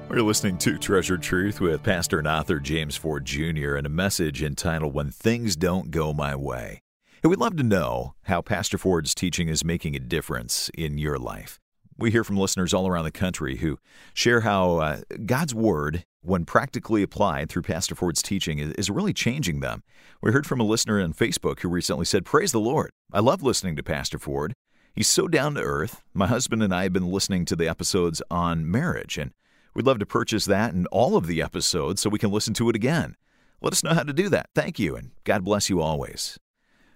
We're 0.09 0.23
listening 0.23 0.57
to 0.59 0.79
Treasured 0.79 1.21
Truth 1.21 1.61
with 1.61 1.83
Pastor 1.83 2.21
and 2.21 2.29
author 2.29 2.61
James 2.61 2.95
Ford 2.95 3.25
Jr. 3.25 3.75
and 3.75 3.85
a 3.85 3.91
message 3.91 4.41
entitled 4.41 4.95
When 4.95 5.11
Things 5.11 5.57
Don't 5.57 5.91
Go 5.91 6.13
My 6.13 6.37
Way. 6.37 6.81
And 7.23 7.31
we'd 7.31 7.41
love 7.41 7.57
to 7.57 7.65
know 7.65 8.15
how 8.23 8.41
Pastor 8.41 8.79
Ford's 8.79 9.17
teaching 9.17 9.49
is 9.49 9.65
making 9.65 9.97
a 9.97 9.99
difference 9.99 10.71
in 10.79 10.97
your 10.97 11.19
life. 11.19 11.59
We 11.99 12.13
hear 12.13 12.23
from 12.23 12.37
listeners 12.37 12.73
all 12.73 12.87
around 12.87 13.05
the 13.05 13.11
country 13.11 13.57
who 13.57 13.79
share 14.15 14.43
how 14.43 14.77
uh, 14.77 15.01
God's 15.27 15.57
Word, 15.57 16.05
when 16.23 16.45
practically 16.45 17.03
applied 17.03 17.49
through 17.49 17.63
Pastor 17.63 17.97
Ford's 17.97 18.23
teaching, 18.23 18.61
is 18.61 18.89
really 18.89 19.13
changing 19.13 19.59
them. 19.59 19.83
We 20.23 20.31
heard 20.31 20.47
from 20.47 20.61
a 20.61 20.65
listener 20.65 21.03
on 21.03 21.15
Facebook 21.15 21.61
who 21.61 21.69
recently 21.69 22.05
said, 22.05 22.25
Praise 22.25 22.53
the 22.53 22.61
Lord. 22.61 22.91
I 23.13 23.19
love 23.19 23.43
listening 23.43 23.75
to 23.75 23.83
Pastor 23.83 24.21
Ford. 24.21 24.53
He's 24.95 25.09
so 25.09 25.27
down 25.27 25.55
to 25.55 25.63
earth. 25.63 26.03
My 26.15 26.29
husband 26.29 26.63
and 26.63 26.73
I 26.73 26.85
have 26.85 26.93
been 26.93 27.11
listening 27.11 27.45
to 27.47 27.57
the 27.57 27.69
episodes 27.69 28.23
on 28.31 28.71
marriage, 28.71 29.19
and 29.19 29.33
We'd 29.77 29.87
love 29.87 29.99
to 29.99 30.07
purchase 30.07 30.47
that 30.47 30.73
and 30.73 30.87
all 30.87 31.19
of 31.19 31.27
the 31.27 31.43
episodes 31.43 32.01
so 32.01 32.09
we 32.09 32.19
can 32.19 32.31
listen 32.31 32.55
to 32.55 32.71
it 32.71 32.77
again. 32.77 33.15
Let 33.61 33.75
us 33.75 33.85
know 33.85 33.93
how 33.93 34.05
to 34.05 34.15
do 34.15 34.31
that. 34.31 34.49
Thank 34.55 34.79
you, 34.79 34.97
and 34.97 35.11
God 35.25 35.45
bless 35.45 35.69
you 35.69 35.83
always. 35.83 36.39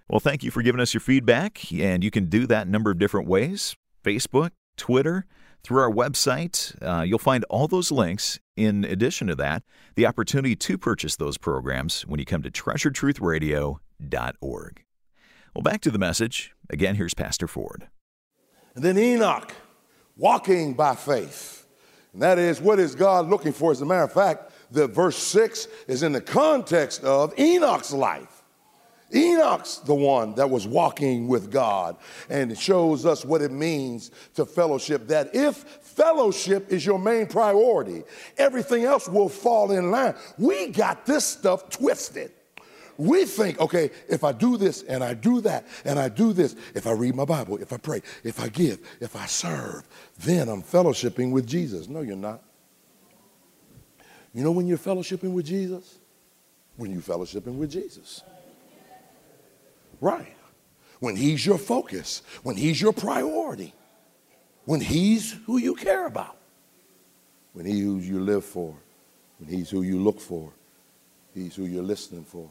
Well, 0.09 0.19
thank 0.19 0.43
you 0.43 0.49
for 0.49 0.63
giving 0.63 0.81
us 0.81 0.91
your 0.91 1.01
feedback, 1.01 1.71
and 1.71 2.03
you 2.03 2.09
can 2.09 2.25
do 2.25 2.47
that 2.47 2.65
a 2.65 2.69
number 2.71 2.89
of 2.89 2.97
different 2.97 3.27
ways 3.27 3.75
Facebook, 4.03 4.49
Twitter, 4.77 5.27
through 5.63 5.79
our 5.79 5.91
website. 5.91 6.75
Uh, 6.81 7.03
you'll 7.03 7.19
find 7.19 7.43
all 7.51 7.67
those 7.67 7.91
links. 7.91 8.39
In 8.57 8.83
addition 8.83 9.27
to 9.27 9.35
that, 9.35 9.61
the 9.95 10.07
opportunity 10.07 10.55
to 10.55 10.79
purchase 10.79 11.15
those 11.15 11.37
programs 11.37 12.01
when 12.07 12.19
you 12.19 12.25
come 12.25 12.41
to 12.41 12.49
treasuredtruthradio.org. 12.49 14.83
Well, 15.53 15.61
back 15.61 15.81
to 15.81 15.91
the 15.91 15.99
message. 15.99 16.55
Again, 16.71 16.95
here's 16.95 17.13
Pastor 17.13 17.47
Ford. 17.47 17.89
And 18.73 18.83
then 18.83 18.97
Enoch, 18.97 19.53
walking 20.17 20.73
by 20.73 20.95
faith. 20.95 21.60
And 22.13 22.21
that 22.21 22.37
is, 22.37 22.59
what 22.59 22.79
is 22.79 22.95
God 22.95 23.29
looking 23.29 23.53
for? 23.53 23.71
As 23.71 23.81
a 23.81 23.85
matter 23.85 24.03
of 24.03 24.11
fact, 24.11 24.51
the 24.71 24.87
verse 24.87 25.17
6 25.17 25.67
is 25.87 26.03
in 26.03 26.11
the 26.11 26.21
context 26.21 27.03
of 27.03 27.37
Enoch's 27.39 27.93
life. 27.93 28.43
Enoch's 29.13 29.79
the 29.79 29.93
one 29.93 30.35
that 30.35 30.49
was 30.49 30.65
walking 30.65 31.27
with 31.27 31.51
God, 31.51 31.97
and 32.29 32.51
it 32.51 32.57
shows 32.57 33.05
us 33.05 33.25
what 33.25 33.41
it 33.41 33.51
means 33.51 34.11
to 34.35 34.45
fellowship. 34.45 35.07
That 35.07 35.35
if 35.35 35.57
fellowship 35.57 36.71
is 36.71 36.85
your 36.85 36.99
main 36.99 37.27
priority, 37.27 38.03
everything 38.37 38.85
else 38.85 39.09
will 39.09 39.27
fall 39.29 39.71
in 39.71 39.91
line. 39.91 40.15
We 40.37 40.67
got 40.67 41.05
this 41.05 41.25
stuff 41.25 41.69
twisted. 41.69 42.31
We 43.01 43.25
think, 43.25 43.59
okay, 43.59 43.89
if 44.07 44.23
I 44.23 44.31
do 44.31 44.57
this 44.57 44.83
and 44.83 45.03
I 45.03 45.15
do 45.15 45.41
that 45.41 45.65
and 45.85 45.97
I 45.97 46.07
do 46.07 46.33
this, 46.33 46.55
if 46.75 46.85
I 46.85 46.91
read 46.91 47.15
my 47.15 47.25
Bible, 47.25 47.57
if 47.57 47.73
I 47.73 47.77
pray, 47.77 48.03
if 48.23 48.39
I 48.39 48.47
give, 48.47 48.77
if 48.99 49.15
I 49.15 49.25
serve, 49.25 49.87
then 50.19 50.47
I'm 50.47 50.61
fellowshipping 50.61 51.31
with 51.31 51.47
Jesus. 51.47 51.87
No, 51.87 52.01
you're 52.01 52.15
not. 52.15 52.43
You 54.35 54.43
know 54.43 54.51
when 54.51 54.67
you're 54.67 54.77
fellowshipping 54.77 55.33
with 55.33 55.47
Jesus? 55.47 55.97
When 56.77 56.91
you're 56.91 57.01
fellowshipping 57.01 57.55
with 57.55 57.71
Jesus. 57.71 58.21
Right. 59.99 60.35
When 60.99 61.15
he's 61.15 61.43
your 61.43 61.57
focus, 61.57 62.21
when 62.43 62.55
he's 62.55 62.79
your 62.79 62.93
priority, 62.93 63.73
when 64.65 64.79
he's 64.79 65.31
who 65.47 65.57
you 65.57 65.73
care 65.73 66.05
about, 66.05 66.37
when 67.53 67.65
he's 67.65 67.81
who 67.81 67.97
you 67.97 68.19
live 68.19 68.45
for, 68.45 68.75
when 69.39 69.49
he's 69.49 69.71
who 69.71 69.81
you 69.81 69.99
look 69.99 70.21
for, 70.21 70.53
he's 71.33 71.55
who 71.55 71.65
you're 71.65 71.81
listening 71.81 72.25
for. 72.25 72.47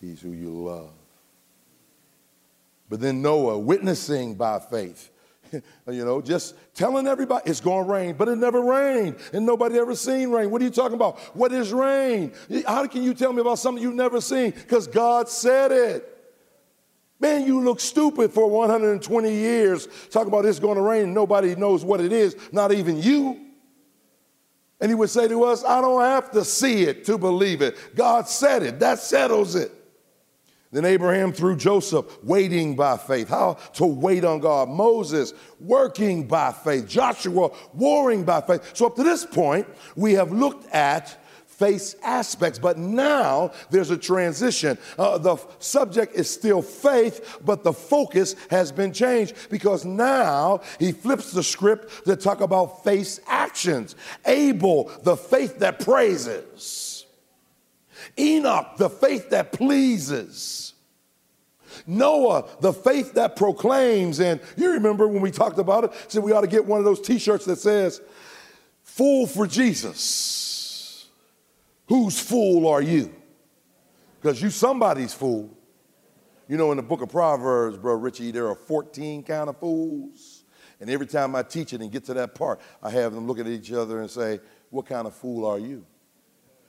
He's 0.00 0.20
who 0.20 0.32
you 0.32 0.50
love. 0.50 0.92
But 2.88 3.00
then 3.00 3.20
Noah, 3.20 3.58
witnessing 3.58 4.34
by 4.34 4.58
faith, 4.60 5.10
you 5.52 6.04
know, 6.04 6.20
just 6.20 6.54
telling 6.74 7.06
everybody 7.06 7.50
it's 7.50 7.60
going 7.60 7.86
to 7.86 7.92
rain, 7.92 8.14
but 8.16 8.28
it 8.28 8.36
never 8.36 8.60
rained, 8.60 9.16
and 9.32 9.44
nobody 9.44 9.78
ever 9.78 9.94
seen 9.94 10.30
rain. 10.30 10.50
What 10.50 10.62
are 10.62 10.64
you 10.64 10.70
talking 10.70 10.94
about? 10.94 11.18
What 11.36 11.52
is 11.52 11.72
rain? 11.72 12.32
How 12.66 12.86
can 12.86 13.02
you 13.02 13.14
tell 13.14 13.32
me 13.32 13.40
about 13.40 13.58
something 13.58 13.82
you've 13.82 13.94
never 13.94 14.20
seen? 14.20 14.50
Because 14.50 14.86
God 14.86 15.28
said 15.28 15.72
it. 15.72 16.14
Man, 17.20 17.44
you 17.46 17.60
look 17.60 17.80
stupid 17.80 18.32
for 18.32 18.48
120 18.48 19.32
years 19.32 19.88
talking 20.10 20.28
about 20.28 20.44
it's 20.44 20.60
going 20.60 20.76
to 20.76 20.82
rain. 20.82 21.04
And 21.04 21.14
nobody 21.14 21.56
knows 21.56 21.84
what 21.84 22.00
it 22.00 22.12
is, 22.12 22.36
not 22.52 22.70
even 22.70 23.02
you. 23.02 23.44
And 24.80 24.88
he 24.88 24.94
would 24.94 25.10
say 25.10 25.26
to 25.26 25.42
us, 25.42 25.64
I 25.64 25.80
don't 25.80 26.00
have 26.00 26.30
to 26.32 26.44
see 26.44 26.84
it 26.84 27.04
to 27.06 27.18
believe 27.18 27.60
it. 27.60 27.96
God 27.96 28.28
said 28.28 28.62
it. 28.62 28.78
That 28.78 29.00
settles 29.00 29.56
it. 29.56 29.72
Then 30.70 30.84
Abraham 30.84 31.32
through 31.32 31.56
Joseph, 31.56 32.22
waiting 32.22 32.76
by 32.76 32.98
faith. 32.98 33.28
How 33.28 33.54
to 33.74 33.86
wait 33.86 34.24
on 34.24 34.40
God. 34.40 34.68
Moses, 34.68 35.32
working 35.60 36.26
by 36.26 36.52
faith. 36.52 36.86
Joshua, 36.86 37.50
warring 37.72 38.24
by 38.24 38.42
faith. 38.42 38.70
So 38.74 38.86
up 38.86 38.96
to 38.96 39.02
this 39.02 39.24
point, 39.24 39.66
we 39.96 40.12
have 40.14 40.30
looked 40.30 40.66
at 40.74 41.18
faith 41.46 41.96
aspects, 42.04 42.58
but 42.58 42.78
now 42.78 43.50
there's 43.70 43.90
a 43.90 43.96
transition. 43.96 44.78
Uh, 44.96 45.18
the 45.18 45.36
subject 45.58 46.14
is 46.14 46.30
still 46.30 46.62
faith, 46.62 47.38
but 47.44 47.64
the 47.64 47.72
focus 47.72 48.36
has 48.50 48.70
been 48.70 48.92
changed 48.92 49.34
because 49.50 49.84
now 49.84 50.60
he 50.78 50.92
flips 50.92 51.32
the 51.32 51.42
script 51.42 52.04
to 52.04 52.14
talk 52.14 52.40
about 52.40 52.84
faith 52.84 53.18
actions. 53.26 53.96
Abel, 54.26 54.92
the 55.02 55.16
faith 55.16 55.58
that 55.58 55.80
praises. 55.80 56.97
Enoch, 58.18 58.76
the 58.76 58.90
faith 58.90 59.30
that 59.30 59.52
pleases. 59.52 60.74
Noah, 61.86 62.48
the 62.60 62.72
faith 62.72 63.14
that 63.14 63.36
proclaims. 63.36 64.20
And 64.20 64.40
you 64.56 64.72
remember 64.72 65.08
when 65.08 65.22
we 65.22 65.30
talked 65.30 65.58
about 65.58 65.84
it, 65.84 65.92
said 66.08 66.22
we 66.22 66.32
ought 66.32 66.42
to 66.42 66.46
get 66.46 66.64
one 66.64 66.78
of 66.78 66.84
those 66.84 67.00
t 67.00 67.18
shirts 67.18 67.44
that 67.46 67.56
says, 67.56 68.00
Fool 68.82 69.26
for 69.26 69.46
Jesus. 69.46 71.06
Whose 71.88 72.20
fool 72.20 72.66
are 72.68 72.82
you? 72.82 73.14
Because 74.20 74.42
you 74.42 74.50
somebody's 74.50 75.14
fool. 75.14 75.56
You 76.48 76.56
know, 76.56 76.70
in 76.70 76.76
the 76.78 76.82
book 76.82 77.02
of 77.02 77.10
Proverbs, 77.10 77.76
bro, 77.78 77.94
Richie, 77.94 78.30
there 78.30 78.48
are 78.48 78.54
14 78.54 79.22
kind 79.22 79.48
of 79.48 79.58
fools. 79.58 80.44
And 80.80 80.88
every 80.90 81.06
time 81.06 81.34
I 81.34 81.42
teach 81.42 81.72
it 81.72 81.80
and 81.80 81.90
get 81.90 82.04
to 82.06 82.14
that 82.14 82.34
part, 82.34 82.60
I 82.82 82.90
have 82.90 83.14
them 83.14 83.26
look 83.26 83.38
at 83.38 83.46
each 83.46 83.72
other 83.72 84.00
and 84.00 84.10
say, 84.10 84.40
What 84.70 84.86
kind 84.86 85.06
of 85.06 85.14
fool 85.14 85.44
are 85.46 85.58
you? 85.58 85.84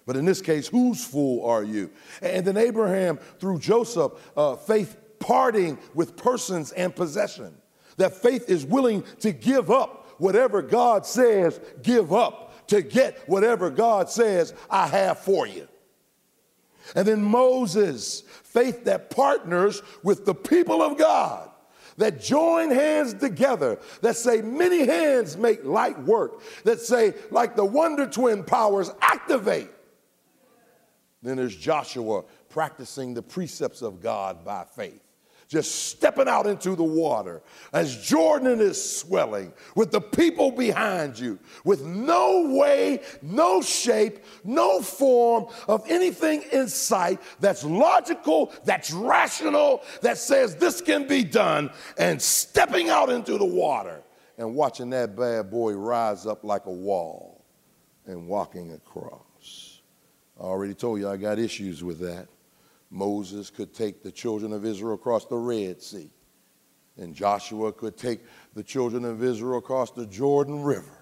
But 0.05 0.15
in 0.15 0.25
this 0.25 0.41
case, 0.41 0.67
whose 0.67 1.05
fool 1.05 1.45
are 1.45 1.63
you? 1.63 1.91
And 2.21 2.45
then 2.45 2.57
Abraham, 2.57 3.17
through 3.39 3.59
Joseph, 3.59 4.13
uh, 4.35 4.55
faith 4.55 4.97
parting 5.19 5.77
with 5.93 6.17
persons 6.17 6.71
and 6.71 6.95
possession. 6.95 7.55
That 7.97 8.15
faith 8.15 8.49
is 8.49 8.65
willing 8.65 9.03
to 9.19 9.31
give 9.31 9.69
up 9.69 10.15
whatever 10.19 10.61
God 10.61 11.05
says, 11.05 11.59
give 11.83 12.13
up 12.13 12.67
to 12.67 12.81
get 12.81 13.17
whatever 13.27 13.69
God 13.69 14.09
says, 14.09 14.53
I 14.69 14.87
have 14.87 15.19
for 15.19 15.45
you. 15.47 15.67
And 16.95 17.07
then 17.07 17.21
Moses, 17.21 18.21
faith 18.21 18.85
that 18.85 19.09
partners 19.09 19.81
with 20.03 20.25
the 20.25 20.35
people 20.35 20.81
of 20.81 20.97
God 20.97 21.49
that 21.97 22.21
join 22.21 22.71
hands 22.71 23.13
together, 23.13 23.77
that 24.01 24.15
say 24.15 24.41
many 24.41 24.85
hands 24.85 25.35
make 25.35 25.63
light 25.65 25.99
work, 26.03 26.41
that 26.63 26.79
say, 26.79 27.13
like 27.29 27.57
the 27.57 27.65
Wonder 27.65 28.07
Twin 28.07 28.43
powers, 28.43 28.89
activate 29.01 29.69
then 31.21 31.37
there's 31.37 31.55
Joshua 31.55 32.23
practicing 32.49 33.13
the 33.13 33.21
precepts 33.21 33.81
of 33.81 34.01
God 34.01 34.43
by 34.45 34.63
faith. 34.63 35.01
Just 35.49 35.87
stepping 35.89 36.27
out 36.27 36.45
into 36.45 36.75
the 36.75 36.83
water 36.83 37.41
as 37.73 38.05
Jordan 38.05 38.61
is 38.61 38.99
swelling 38.99 39.51
with 39.75 39.91
the 39.91 39.99
people 39.99 40.51
behind 40.51 41.17
you, 41.17 41.39
with 41.63 41.83
no 41.83 42.55
way, 42.55 43.01
no 43.23 43.59
shape, 43.59 44.23
no 44.43 44.79
form 44.79 45.47
of 45.67 45.83
anything 45.89 46.43
in 46.51 46.67
sight 46.67 47.19
that's 47.39 47.63
logical, 47.63 48.53
that's 48.63 48.91
rational, 48.91 49.81
that 50.03 50.19
says 50.19 50.55
this 50.55 50.81
can 50.81 51.07
be 51.07 51.23
done, 51.23 51.71
and 51.97 52.21
stepping 52.21 52.89
out 52.89 53.09
into 53.09 53.39
the 53.39 53.45
water 53.45 54.03
and 54.37 54.53
watching 54.53 54.91
that 54.91 55.15
bad 55.15 55.49
boy 55.49 55.73
rise 55.73 56.27
up 56.27 56.43
like 56.43 56.67
a 56.67 56.71
wall 56.71 57.43
and 58.05 58.27
walking 58.27 58.71
across. 58.73 59.78
I 60.39 60.43
already 60.43 60.73
told 60.73 60.99
you 60.99 61.09
I 61.09 61.17
got 61.17 61.37
issues 61.37 61.83
with 61.83 61.99
that. 61.99 62.27
Moses 62.89 63.49
could 63.49 63.73
take 63.73 64.01
the 64.01 64.11
children 64.11 64.53
of 64.53 64.65
Israel 64.65 64.93
across 64.93 65.25
the 65.25 65.37
Red 65.37 65.81
Sea, 65.81 66.09
and 66.97 67.13
Joshua 67.13 67.71
could 67.71 67.97
take 67.97 68.21
the 68.55 68.63
children 68.63 69.05
of 69.05 69.23
Israel 69.23 69.59
across 69.59 69.91
the 69.91 70.05
Jordan 70.05 70.63
River. 70.63 70.97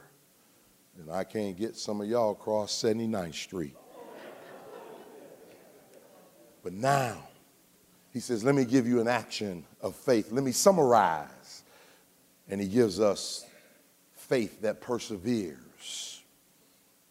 And 1.00 1.12
I 1.12 1.24
can't 1.24 1.56
get 1.56 1.78
some 1.78 2.02
of 2.02 2.08
y'all 2.08 2.32
across 2.32 2.74
79th 2.74 3.36
Street. 3.36 3.76
But 6.64 6.74
now, 6.74 7.30
he 8.12 8.20
says, 8.20 8.44
Let 8.44 8.56
me 8.56 8.66
give 8.66 8.88
you 8.88 9.00
an 9.00 9.08
action 9.08 9.64
of 9.80 9.96
faith. 9.96 10.32
Let 10.32 10.44
me 10.44 10.52
summarize. 10.52 11.64
And 12.50 12.60
he 12.60 12.68
gives 12.68 13.00
us 13.00 13.46
faith 14.14 14.62
that 14.62 14.82
perseveres, 14.82 16.22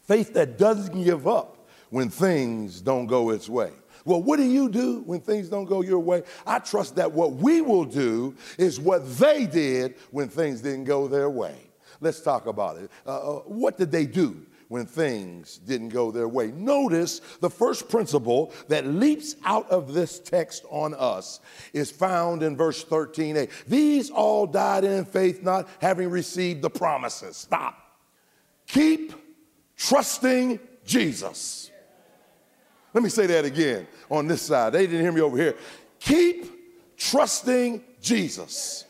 faith 0.03 0.35
that 0.35 0.59
doesn't 0.59 1.05
give 1.05 1.29
up 1.29 1.56
when 1.91 2.09
things 2.09 2.81
don't 2.81 3.07
go 3.07 3.31
its 3.31 3.49
way. 3.49 3.73
Well, 4.05 4.23
what 4.23 4.37
do 4.37 4.45
you 4.45 4.69
do 4.69 5.03
when 5.05 5.21
things 5.21 5.49
don't 5.49 5.65
go 5.65 5.83
your 5.83 5.99
way? 5.99 6.23
I 6.47 6.61
trust 6.61 6.97
that 6.97 7.11
what 7.11 7.33
we 7.33 7.61
will 7.61 7.85
do 7.85 8.37
is 8.57 8.79
what 8.79 9.19
they 9.19 9.47
did 9.47 9.97
when 10.13 10.29
things 10.29 10.61
didn't 10.61 10.85
go 10.85 11.09
their 11.09 11.29
way. 11.29 11.57
Let's 12.01 12.21
talk 12.21 12.47
about 12.47 12.77
it. 12.77 12.91
Uh, 13.05 13.39
uh 13.39 13.41
what 13.41 13.79
did 13.79 13.91
they 13.91 14.07
do 14.07 14.47
when 14.69 14.87
things 14.87 15.59
didn't 15.59 15.91
go 15.91 16.11
their 16.11 16.29
way. 16.29 16.49
Notice 16.49 17.21
the 17.41 17.51
first 17.51 17.89
principle 17.89 18.53
that 18.69 18.87
leaps 18.87 19.37
out 19.45 19.69
of 19.71 19.95
this 19.95 20.19
text 20.19 20.65
on 20.71 20.95
us 20.95 21.41
is 21.73 21.91
found 21.91 22.43
in 22.43 22.57
verse 22.57 22.85
13a. 22.85 23.49
These 23.67 24.11
all 24.11 24.47
died 24.47 24.85
in 24.85 25.05
faith, 25.05 25.43
not 25.43 25.69
having 25.81 26.11
received 26.11 26.63
the 26.63 26.71
promises. 26.71 27.37
Stop. 27.37 27.79
Keep 28.67 29.13
trusting 29.77 30.59
Jesus. 30.85 31.71
Let 32.97 33.03
me 33.03 33.11
say 33.11 33.27
that 33.27 33.45
again 33.45 33.87
on 34.11 34.27
this 34.27 34.41
side. 34.41 34.73
They 34.73 34.87
didn't 34.87 35.03
hear 35.03 35.13
me 35.13 35.21
over 35.21 35.37
here. 35.37 35.55
Keep 36.01 36.97
trusting 36.97 37.85
Jesus. 38.01 38.87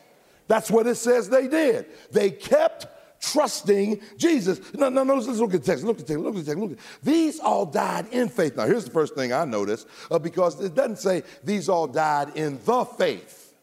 That's 0.46 0.70
what 0.70 0.86
it 0.86 0.94
says 0.94 1.28
they 1.28 1.48
did. 1.48 1.86
They 2.12 2.30
kept 2.30 2.86
trusting 3.20 4.00
Jesus. 4.16 4.60
No, 4.75 4.90
no, 4.90 5.02
no, 5.02 5.16
let's 5.16 5.26
look 5.26 5.54
at 5.54 5.64
the 5.64 5.66
text. 5.72 5.82
Look 5.82 5.98
at 5.98 6.06
the 6.06 6.12
text. 6.14 6.22
Look 6.22 6.36
at 6.36 6.44
the 6.44 6.54
text. 6.54 6.60
Look 6.60 6.70
at 6.70 6.78
These 7.02 7.40
all 7.40 7.66
died 7.66 8.06
in 8.12 8.28
faith. 8.28 8.56
Now, 8.56 8.66
here's 8.66 8.84
the 8.84 8.92
first 8.92 9.16
thing 9.16 9.32
I 9.32 9.44
noticed 9.44 9.88
uh, 10.08 10.20
because 10.20 10.60
it 10.60 10.76
doesn't 10.76 11.00
say 11.00 11.25
these 11.42 11.68
all 11.68 11.88
died 11.88 12.36
in 12.36 12.60
the 12.64 12.84
faith. 12.84 13.54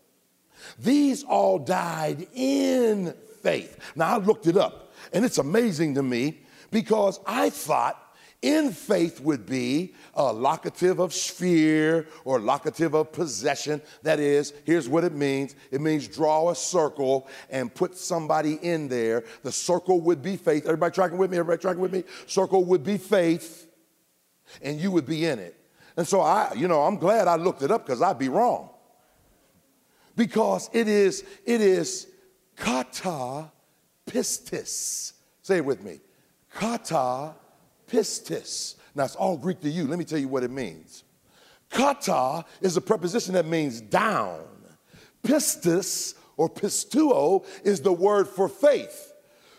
These 0.77 1.23
all 1.23 1.57
died 1.57 2.27
in 2.33 3.13
faith. 3.41 3.79
Now, 3.95 4.15
I 4.15 4.17
looked 4.17 4.47
it 4.47 4.57
up, 4.57 4.91
and 5.13 5.23
it's 5.23 5.37
amazing 5.37 5.95
to 5.95 6.03
me 6.03 6.41
because 6.69 7.21
I 7.25 7.49
thought 7.49 7.97
in 8.43 8.71
faith 8.71 9.21
would 9.21 9.45
be 9.45 9.95
a 10.13 10.31
locative 10.31 10.99
of 10.99 11.13
sphere 11.13 12.07
or 12.25 12.39
locative 12.39 12.93
of 12.93 13.11
possession. 13.13 13.81
That 14.03 14.19
is, 14.19 14.53
here's 14.65 14.87
what 14.87 15.05
it 15.05 15.13
means 15.13 15.55
it 15.71 15.81
means 15.81 16.07
draw 16.07 16.51
a 16.51 16.55
circle 16.55 17.27
and 17.49 17.73
put 17.73 17.97
somebody 17.97 18.55
in 18.61 18.89
there. 18.89 19.23
The 19.43 19.51
circle 19.51 20.01
would 20.01 20.21
be 20.21 20.35
faith. 20.35 20.65
Everybody 20.65 20.93
tracking 20.93 21.17
with 21.17 21.31
me? 21.31 21.37
Everybody 21.37 21.61
tracking 21.61 21.81
with 21.81 21.93
me? 21.93 22.03
Circle 22.27 22.65
would 22.65 22.83
be 22.83 22.97
faith, 22.97 23.67
and 24.61 24.79
you 24.79 24.91
would 24.91 25.05
be 25.05 25.25
in 25.25 25.39
it. 25.39 25.57
And 25.95 26.05
so 26.05 26.19
I, 26.19 26.53
you 26.55 26.67
know, 26.67 26.81
I'm 26.83 26.97
glad 26.97 27.29
I 27.29 27.37
looked 27.37 27.61
it 27.61 27.71
up 27.71 27.85
because 27.85 28.01
I'd 28.01 28.19
be 28.19 28.29
wrong. 28.29 28.69
Because 30.17 30.69
it 30.73 30.89
is, 30.89 31.23
it 31.45 31.61
is 31.61 32.07
kata 32.57 33.49
pistis. 34.05 35.13
Say 35.41 35.57
it 35.57 35.65
with 35.65 35.81
me. 35.81 36.01
Kata 36.53 37.35
pistis. 37.87 38.75
Now, 38.95 39.05
it's 39.05 39.15
all 39.15 39.37
Greek 39.37 39.61
to 39.61 39.69
you. 39.69 39.87
Let 39.87 39.99
me 39.99 40.05
tell 40.05 40.19
you 40.19 40.27
what 40.27 40.43
it 40.43 40.51
means. 40.51 41.03
Kata 41.69 42.45
is 42.61 42.77
a 42.77 42.81
preposition 42.81 43.33
that 43.33 43.45
means 43.45 43.81
down. 43.81 44.41
Pistis 45.23 46.15
or 46.37 46.49
pisteuo 46.49 47.45
is 47.63 47.81
the 47.81 47.93
word 47.93 48.27
for 48.27 48.47
faith. 48.47 49.13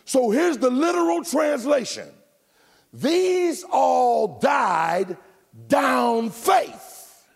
So 0.05 0.31
here's 0.31 0.59
the 0.59 0.71
literal 0.71 1.25
translation 1.25 2.09
These 2.93 3.65
all 3.71 4.39
died 4.39 5.17
down 5.69 6.31
faith. 6.31 7.27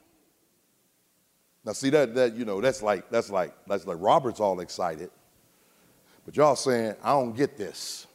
Now, 1.65 1.73
see 1.73 1.91
that 1.91 2.15
that 2.15 2.35
you 2.35 2.45
know 2.45 2.61
that's 2.61 2.83
like 2.83 3.11
that's 3.11 3.31
like 3.31 3.55
that's 3.67 3.87
like 3.87 3.99
Robert's 4.01 4.41
all 4.41 4.61
excited, 4.61 5.11
but 6.25 6.37
y'all 6.37 6.57
saying 6.57 6.95
I 7.03 7.11
don't 7.11 7.37
get 7.37 7.57
this. 7.57 8.07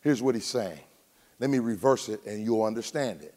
Here's 0.00 0.22
what 0.22 0.34
he's 0.34 0.46
saying. 0.46 0.80
Let 1.38 1.50
me 1.50 1.58
reverse 1.58 2.08
it 2.08 2.24
and 2.26 2.44
you'll 2.44 2.64
understand 2.64 3.22
it. 3.22 3.34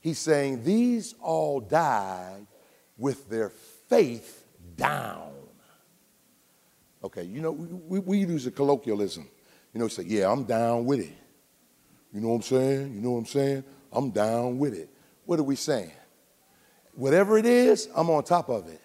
He's 0.00 0.18
saying 0.18 0.64
these 0.64 1.14
all 1.20 1.60
died 1.60 2.46
with 2.96 3.28
their 3.28 3.50
faith 3.88 4.44
down. 4.76 5.32
Okay, 7.02 7.22
you 7.24 7.40
know, 7.40 7.52
we, 7.52 7.98
we 7.98 8.18
use 8.18 8.46
a 8.46 8.50
colloquialism. 8.50 9.28
You 9.72 9.80
know, 9.80 9.88
say, 9.88 10.04
yeah, 10.04 10.30
I'm 10.30 10.44
down 10.44 10.84
with 10.84 11.00
it. 11.00 11.16
You 12.12 12.20
know 12.20 12.28
what 12.28 12.36
I'm 12.36 12.42
saying? 12.42 12.94
You 12.94 13.00
know 13.00 13.12
what 13.12 13.18
I'm 13.20 13.26
saying? 13.26 13.64
I'm 13.92 14.10
down 14.10 14.58
with 14.58 14.74
it. 14.74 14.88
What 15.24 15.38
are 15.38 15.44
we 15.44 15.56
saying? 15.56 15.92
Whatever 16.94 17.38
it 17.38 17.46
is, 17.46 17.88
I'm 17.94 18.10
on 18.10 18.24
top 18.24 18.48
of 18.48 18.68
it. 18.68 18.80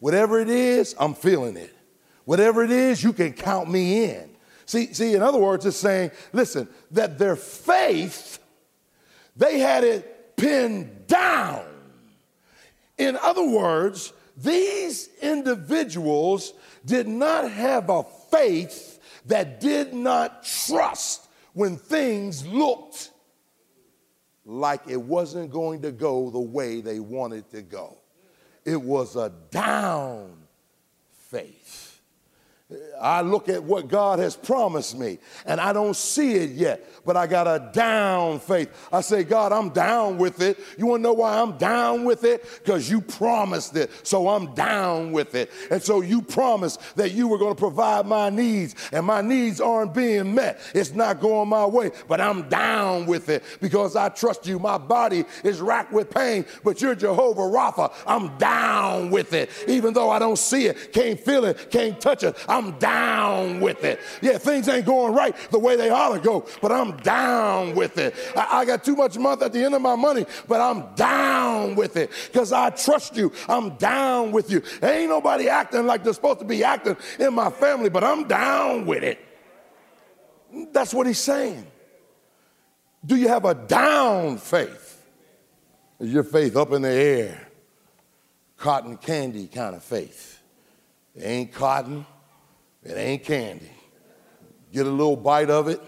Whatever 0.00 0.40
it 0.40 0.48
is, 0.48 0.94
I'm 0.98 1.14
feeling 1.14 1.56
it. 1.56 1.74
Whatever 2.24 2.64
it 2.64 2.70
is, 2.70 3.02
you 3.02 3.12
can 3.12 3.32
count 3.32 3.70
me 3.70 4.04
in. 4.04 4.31
See, 4.66 4.92
see, 4.92 5.14
in 5.14 5.22
other 5.22 5.38
words, 5.38 5.66
it's 5.66 5.76
saying, 5.76 6.10
listen, 6.32 6.68
that 6.92 7.18
their 7.18 7.36
faith, 7.36 8.38
they 9.36 9.58
had 9.58 9.84
it 9.84 10.36
pinned 10.36 11.06
down. 11.06 11.64
In 12.98 13.16
other 13.16 13.46
words, 13.46 14.12
these 14.36 15.08
individuals 15.20 16.54
did 16.84 17.08
not 17.08 17.50
have 17.50 17.90
a 17.90 18.04
faith 18.30 19.00
that 19.26 19.60
did 19.60 19.94
not 19.94 20.44
trust 20.44 21.28
when 21.52 21.76
things 21.76 22.46
looked 22.46 23.10
like 24.44 24.80
it 24.88 25.00
wasn't 25.00 25.50
going 25.50 25.82
to 25.82 25.92
go 25.92 26.30
the 26.30 26.40
way 26.40 26.80
they 26.80 26.98
wanted 26.98 27.48
to 27.50 27.62
go. 27.62 27.98
It 28.64 28.80
was 28.80 29.16
a 29.16 29.32
down 29.50 30.32
faith. 31.10 31.81
I 33.00 33.20
look 33.20 33.48
at 33.48 33.62
what 33.64 33.88
God 33.88 34.20
has 34.20 34.36
promised 34.36 34.96
me 34.96 35.18
and 35.44 35.60
I 35.60 35.72
don't 35.72 35.96
see 35.96 36.34
it 36.34 36.50
yet, 36.50 36.88
but 37.04 37.16
I 37.16 37.26
got 37.26 37.48
a 37.48 37.70
down 37.72 38.38
faith. 38.38 38.70
I 38.92 39.00
say, 39.00 39.24
God, 39.24 39.52
I'm 39.52 39.70
down 39.70 40.18
with 40.18 40.40
it. 40.40 40.58
You 40.78 40.86
want 40.86 41.00
to 41.00 41.02
know 41.02 41.12
why 41.12 41.40
I'm 41.40 41.58
down 41.58 42.04
with 42.04 42.22
it? 42.22 42.44
Because 42.62 42.88
you 42.88 43.00
promised 43.00 43.74
it. 43.76 43.90
So 44.06 44.28
I'm 44.28 44.54
down 44.54 45.10
with 45.10 45.34
it. 45.34 45.50
And 45.70 45.82
so 45.82 46.00
you 46.00 46.22
promised 46.22 46.80
that 46.96 47.10
you 47.12 47.26
were 47.26 47.38
going 47.38 47.54
to 47.54 47.58
provide 47.58 48.06
my 48.06 48.30
needs, 48.30 48.74
and 48.92 49.04
my 49.04 49.20
needs 49.20 49.60
aren't 49.60 49.94
being 49.94 50.34
met. 50.34 50.60
It's 50.74 50.94
not 50.94 51.20
going 51.20 51.48
my 51.48 51.66
way, 51.66 51.90
but 52.06 52.20
I'm 52.20 52.48
down 52.48 53.06
with 53.06 53.28
it 53.28 53.42
because 53.60 53.96
I 53.96 54.08
trust 54.10 54.46
you. 54.46 54.58
My 54.58 54.78
body 54.78 55.24
is 55.42 55.60
racked 55.60 55.92
with 55.92 56.08
pain, 56.08 56.44
but 56.62 56.80
you're 56.80 56.94
Jehovah 56.94 57.42
Rapha. 57.42 57.92
I'm 58.06 58.36
down 58.38 59.10
with 59.10 59.32
it. 59.32 59.50
Even 59.66 59.92
though 59.92 60.10
I 60.10 60.18
don't 60.18 60.38
see 60.38 60.66
it, 60.66 60.92
can't 60.92 61.18
feel 61.18 61.44
it, 61.44 61.70
can't 61.70 62.00
touch 62.00 62.22
it, 62.22 62.36
I'm 62.48 62.61
down 62.78 63.60
with 63.60 63.84
it. 63.84 64.00
Yeah, 64.22 64.38
things 64.38 64.68
ain't 64.68 64.86
going 64.86 65.12
right 65.12 65.36
the 65.50 65.58
way 65.58 65.76
they 65.76 65.90
ought 65.90 66.14
to 66.14 66.20
go, 66.20 66.46
but 66.60 66.72
I'm 66.72 66.96
down 66.98 67.74
with 67.74 67.98
it. 67.98 68.14
I, 68.36 68.60
I 68.60 68.64
got 68.64 68.84
too 68.84 68.96
much 68.96 69.18
month 69.18 69.42
at 69.42 69.52
the 69.52 69.64
end 69.64 69.74
of 69.74 69.82
my 69.82 69.96
money, 69.96 70.24
but 70.48 70.60
I'm 70.60 70.94
down 70.94 71.74
with 71.74 71.96
it 71.96 72.10
because 72.30 72.52
I 72.52 72.70
trust 72.70 73.16
you. 73.16 73.32
I'm 73.48 73.76
down 73.76 74.32
with 74.32 74.50
you. 74.50 74.62
Ain't 74.82 75.10
nobody 75.10 75.48
acting 75.48 75.86
like 75.86 76.04
they're 76.04 76.12
supposed 76.12 76.38
to 76.38 76.44
be 76.44 76.62
acting 76.64 76.96
in 77.18 77.34
my 77.34 77.50
family, 77.50 77.90
but 77.90 78.04
I'm 78.04 78.28
down 78.28 78.86
with 78.86 79.02
it. 79.02 79.18
That's 80.72 80.94
what 80.94 81.06
he's 81.06 81.18
saying. 81.18 81.66
Do 83.04 83.16
you 83.16 83.28
have 83.28 83.44
a 83.44 83.54
down 83.54 84.38
faith? 84.38 85.04
Is 85.98 86.12
your 86.12 86.24
faith 86.24 86.56
up 86.56 86.72
in 86.72 86.82
the 86.82 86.92
air? 86.92 87.48
Cotton 88.56 88.96
candy 88.96 89.48
kind 89.48 89.74
of 89.74 89.82
faith. 89.82 90.40
It 91.14 91.24
ain't 91.24 91.52
cotton, 91.52 92.06
it 92.84 92.96
ain't 92.96 93.24
candy. 93.24 93.70
Get 94.72 94.86
a 94.86 94.90
little 94.90 95.16
bite 95.16 95.50
of 95.50 95.68
it, 95.68 95.80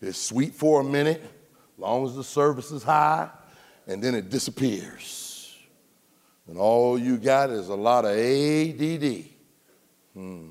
it's 0.00 0.18
sweet 0.18 0.54
for 0.54 0.80
a 0.80 0.84
minute, 0.84 1.22
long 1.78 2.06
as 2.06 2.14
the 2.14 2.24
service 2.24 2.70
is 2.70 2.82
high, 2.82 3.28
and 3.86 4.02
then 4.02 4.14
it 4.14 4.30
disappears. 4.30 5.56
And 6.46 6.58
all 6.58 6.98
you 6.98 7.16
got 7.16 7.50
is 7.50 7.68
a 7.68 7.74
lot 7.74 8.04
of 8.04 8.12
ADD. 8.12 9.24
Hmm. 10.12 10.48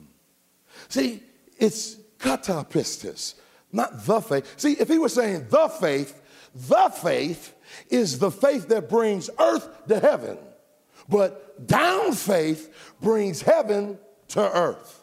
See, 0.89 1.21
it's 1.57 1.95
katapistis, 2.19 3.35
not 3.71 4.05
the 4.05 4.21
faith. 4.21 4.53
See, 4.57 4.73
if 4.73 4.87
he 4.87 4.97
was 4.97 5.13
saying 5.13 5.47
the 5.49 5.67
faith, 5.67 6.19
the 6.55 6.89
faith 6.89 7.53
is 7.89 8.19
the 8.19 8.31
faith 8.31 8.67
that 8.69 8.89
brings 8.89 9.29
earth 9.39 9.87
to 9.87 9.99
heaven, 9.99 10.37
but 11.09 11.67
down 11.67 12.13
faith 12.13 12.93
brings 13.01 13.41
heaven 13.41 13.97
to 14.29 14.41
earth. 14.41 15.02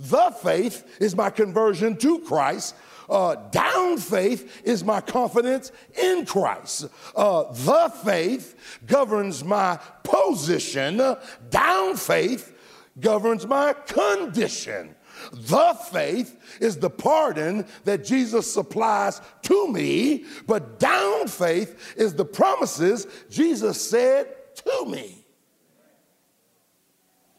The 0.00 0.34
faith 0.42 0.96
is 0.98 1.14
my 1.14 1.28
conversion 1.28 1.94
to 1.98 2.20
Christ. 2.20 2.74
Uh, 3.08 3.34
down 3.50 3.98
faith 3.98 4.62
is 4.64 4.82
my 4.82 5.00
confidence 5.02 5.72
in 6.00 6.24
Christ. 6.24 6.88
Uh, 7.14 7.52
the 7.52 7.92
faith 8.02 8.78
governs 8.86 9.44
my 9.44 9.78
position. 10.02 11.02
Down 11.50 11.96
faith 11.96 12.56
governs 12.98 13.46
my 13.46 13.74
condition. 13.74 14.94
The 15.32 15.76
faith 15.92 16.58
is 16.60 16.78
the 16.78 16.88
pardon 16.88 17.66
that 17.84 18.02
Jesus 18.02 18.50
supplies 18.50 19.20
to 19.42 19.68
me, 19.68 20.24
but 20.46 20.78
down 20.78 21.28
faith 21.28 21.94
is 21.96 22.14
the 22.14 22.24
promises 22.24 23.06
Jesus 23.28 23.78
said 23.90 24.28
to 24.54 24.86
me. 24.86 25.26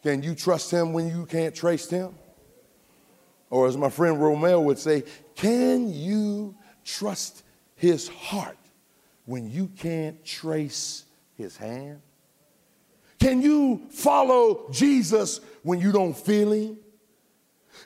Can 0.03 0.21
you 0.21 0.35
trust 0.35 0.69
him 0.69 0.93
when 0.93 1.07
you 1.07 1.25
can't 1.25 1.55
trace 1.55 1.89
him? 1.89 2.13
Or 3.51 3.67
as 3.67 3.77
my 3.77 3.89
friend 3.89 4.19
Romeo 4.19 4.61
would 4.61 4.79
say, 4.79 5.03
can 5.35 5.93
you 5.93 6.55
trust 6.85 7.43
his 7.75 8.07
heart 8.07 8.57
when 9.25 9.51
you 9.51 9.67
can't 9.67 10.23
trace 10.25 11.03
his 11.35 11.57
hand? 11.57 12.01
Can 13.19 13.41
you 13.41 13.81
follow 13.91 14.71
Jesus 14.71 15.41
when 15.63 15.79
you 15.79 15.91
don't 15.91 16.17
feel 16.17 16.53
him? 16.53 16.77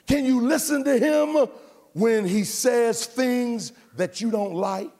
Can 0.06 0.24
you 0.24 0.40
listen 0.42 0.84
to 0.84 0.98
him 0.98 1.48
when 1.92 2.24
he 2.24 2.44
says 2.44 3.04
things 3.04 3.72
that 3.96 4.20
you 4.20 4.30
don't 4.30 4.54
like? 4.54 4.90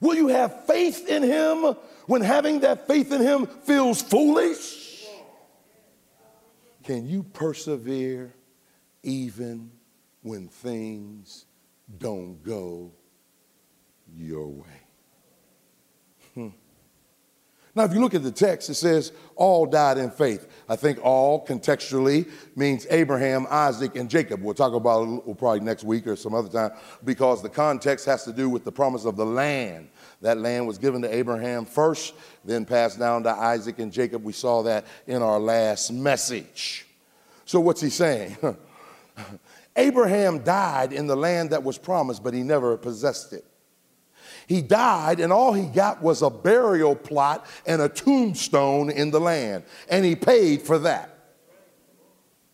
Will 0.00 0.14
you 0.14 0.28
have 0.28 0.66
faith 0.66 1.08
in 1.08 1.24
him 1.24 1.74
when 2.06 2.22
having 2.22 2.60
that 2.60 2.86
faith 2.86 3.10
in 3.10 3.20
him 3.20 3.46
feels 3.46 4.00
foolish? 4.02 5.04
Can 6.84 7.08
you 7.08 7.24
persevere 7.24 8.32
even 9.06 9.70
when 10.22 10.48
things 10.48 11.46
don't 11.98 12.42
go 12.42 12.92
your 14.14 14.48
way? 14.48 14.80
Hmm. 16.34 16.48
Now, 17.76 17.84
if 17.84 17.92
you 17.92 18.00
look 18.00 18.14
at 18.14 18.22
the 18.22 18.32
text, 18.32 18.70
it 18.70 18.74
says 18.74 19.12
all 19.36 19.66
died 19.66 19.98
in 19.98 20.10
faith. 20.10 20.48
I 20.66 20.76
think 20.76 20.98
all 21.02 21.44
contextually 21.44 22.28
means 22.56 22.86
Abraham, 22.90 23.46
Isaac, 23.50 23.96
and 23.96 24.08
Jacob. 24.08 24.42
We'll 24.42 24.54
talk 24.54 24.72
about 24.72 25.22
it 25.26 25.38
probably 25.38 25.60
next 25.60 25.84
week 25.84 26.06
or 26.06 26.16
some 26.16 26.34
other 26.34 26.48
time 26.48 26.72
because 27.04 27.42
the 27.42 27.50
context 27.50 28.06
has 28.06 28.24
to 28.24 28.32
do 28.32 28.48
with 28.48 28.64
the 28.64 28.72
promise 28.72 29.04
of 29.04 29.16
the 29.16 29.26
land. 29.26 29.90
That 30.22 30.38
land 30.38 30.66
was 30.66 30.78
given 30.78 31.02
to 31.02 31.14
Abraham 31.14 31.66
first, 31.66 32.14
then 32.44 32.64
passed 32.64 32.98
down 32.98 33.22
to 33.24 33.30
Isaac 33.30 33.78
and 33.78 33.92
Jacob. 33.92 34.24
We 34.24 34.32
saw 34.32 34.62
that 34.62 34.86
in 35.06 35.22
our 35.22 35.38
last 35.38 35.92
message. 35.92 36.86
So, 37.44 37.60
what's 37.60 37.82
he 37.82 37.90
saying? 37.90 38.38
Abraham 39.76 40.42
died 40.42 40.92
in 40.92 41.06
the 41.06 41.16
land 41.16 41.50
that 41.50 41.62
was 41.62 41.78
promised, 41.78 42.22
but 42.24 42.34
he 42.34 42.42
never 42.42 42.76
possessed 42.76 43.32
it. 43.32 43.44
He 44.46 44.62
died, 44.62 45.18
and 45.18 45.32
all 45.32 45.52
he 45.52 45.66
got 45.66 46.02
was 46.02 46.22
a 46.22 46.30
burial 46.30 46.94
plot 46.94 47.46
and 47.66 47.82
a 47.82 47.88
tombstone 47.88 48.90
in 48.90 49.10
the 49.10 49.20
land. 49.20 49.64
And 49.88 50.04
he 50.04 50.14
paid 50.14 50.62
for 50.62 50.78
that. 50.80 51.16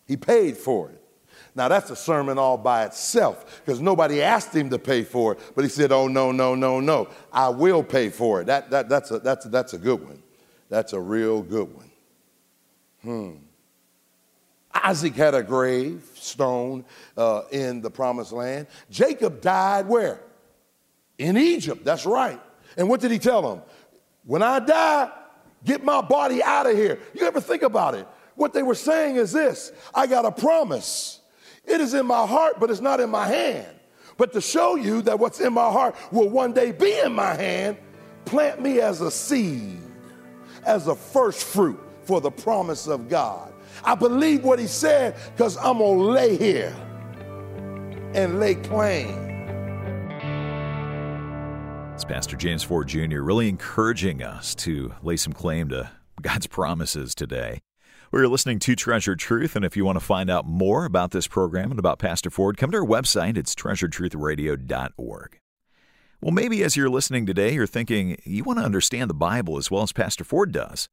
He 0.07 0.17
paid 0.17 0.57
for 0.57 0.89
it. 0.89 0.99
Now, 1.55 1.67
that's 1.67 1.91
a 1.91 1.95
sermon 1.95 2.39
all 2.39 2.57
by 2.57 2.85
itself 2.85 3.61
because 3.63 3.79
nobody 3.79 4.23
asked 4.23 4.55
him 4.55 4.71
to 4.71 4.79
pay 4.79 5.03
for 5.03 5.33
it, 5.33 5.39
but 5.55 5.63
he 5.63 5.69
said, 5.69 5.91
Oh, 5.91 6.07
no, 6.07 6.31
no, 6.31 6.55
no, 6.55 6.79
no. 6.79 7.09
I 7.31 7.49
will 7.49 7.83
pay 7.83 8.09
for 8.09 8.41
it. 8.41 8.47
That, 8.47 8.71
that, 8.71 8.89
that's, 8.89 9.11
a, 9.11 9.19
that's, 9.19 9.45
that's 9.45 9.73
a 9.73 9.77
good 9.77 10.03
one. 10.03 10.21
That's 10.69 10.93
a 10.93 10.99
real 10.99 11.43
good 11.43 11.71
one. 11.75 11.91
Hmm. 13.03 13.42
Isaac 14.73 15.15
had 15.15 15.35
a 15.35 15.43
grave 15.43 16.03
stone 16.15 16.85
uh, 17.15 17.43
in 17.51 17.81
the 17.81 17.91
promised 17.91 18.31
land. 18.31 18.67
Jacob 18.89 19.41
died 19.41 19.87
where? 19.87 20.19
in 21.17 21.37
Egypt. 21.37 21.83
That's 21.83 22.05
right. 22.05 22.39
And 22.77 22.89
what 22.89 23.01
did 23.01 23.11
he 23.11 23.19
tell 23.19 23.41
them? 23.41 23.61
When 24.25 24.41
I 24.41 24.59
die, 24.59 25.11
get 25.63 25.83
my 25.83 26.01
body 26.01 26.43
out 26.43 26.65
of 26.65 26.75
here. 26.75 26.99
You 27.13 27.25
ever 27.25 27.41
think 27.41 27.61
about 27.61 27.95
it? 27.95 28.07
What 28.35 28.53
they 28.53 28.63
were 28.63 28.75
saying 28.75 29.17
is 29.17 29.31
this 29.31 29.71
I 29.93 30.07
got 30.07 30.25
a 30.25 30.31
promise. 30.31 31.19
It 31.65 31.79
is 31.79 31.93
in 31.93 32.05
my 32.05 32.25
heart, 32.25 32.59
but 32.59 32.69
it's 32.69 32.81
not 32.81 32.99
in 32.99 33.09
my 33.09 33.27
hand. 33.27 33.67
But 34.17 34.33
to 34.33 34.41
show 34.41 34.75
you 34.75 35.01
that 35.03 35.17
what's 35.17 35.39
in 35.39 35.53
my 35.53 35.71
heart 35.71 35.95
will 36.11 36.29
one 36.29 36.51
day 36.51 36.71
be 36.71 36.99
in 36.99 37.13
my 37.13 37.33
hand, 37.33 37.77
plant 38.25 38.61
me 38.61 38.79
as 38.79 39.01
a 39.01 39.09
seed, 39.09 39.79
as 40.65 40.87
a 40.87 40.95
first 40.95 41.43
fruit 41.43 41.79
for 42.03 42.19
the 42.19 42.29
promise 42.29 42.87
of 42.87 43.07
God. 43.07 43.52
I 43.83 43.95
believe 43.95 44.43
what 44.43 44.59
he 44.59 44.67
said 44.67 45.15
because 45.35 45.57
I'm 45.57 45.79
going 45.79 45.97
to 45.97 46.05
lay 46.05 46.37
here 46.37 46.75
and 48.13 48.39
lay 48.39 48.55
claim 48.55 49.23
it's 52.03 52.11
Pastor 52.11 52.35
James 52.35 52.63
Ford 52.63 52.89
Jr. 52.89 53.21
really 53.21 53.47
encouraging 53.47 54.23
us 54.23 54.55
to 54.55 54.93
lay 55.03 55.15
some 55.15 55.31
claim 55.31 55.69
to 55.69 55.89
God's 56.21 56.47
promises 56.47 57.15
today. 57.15 57.61
We're 58.11 58.27
listening 58.27 58.59
to 58.59 58.75
Treasured 58.75 59.19
Truth, 59.19 59.55
and 59.55 59.63
if 59.63 59.77
you 59.77 59.85
want 59.85 59.99
to 59.99 60.03
find 60.03 60.29
out 60.29 60.45
more 60.45 60.83
about 60.83 61.11
this 61.11 61.27
program 61.27 61.71
and 61.71 61.79
about 61.79 61.99
Pastor 61.99 62.29
Ford, 62.29 62.57
come 62.57 62.71
to 62.71 62.77
our 62.79 62.85
website. 62.85 63.37
It's 63.37 63.55
treasuredtruthradio.org. 63.55 65.39
Well, 66.19 66.31
maybe 66.31 66.61
as 66.63 66.75
you're 66.75 66.89
listening 66.89 67.25
today, 67.25 67.53
you're 67.53 67.67
thinking 67.67 68.17
you 68.25 68.43
want 68.43 68.59
to 68.59 68.65
understand 68.65 69.09
the 69.09 69.13
Bible 69.13 69.57
as 69.57 69.71
well 69.71 69.83
as 69.83 69.93
Pastor 69.93 70.25
Ford 70.25 70.51
does. 70.51 70.89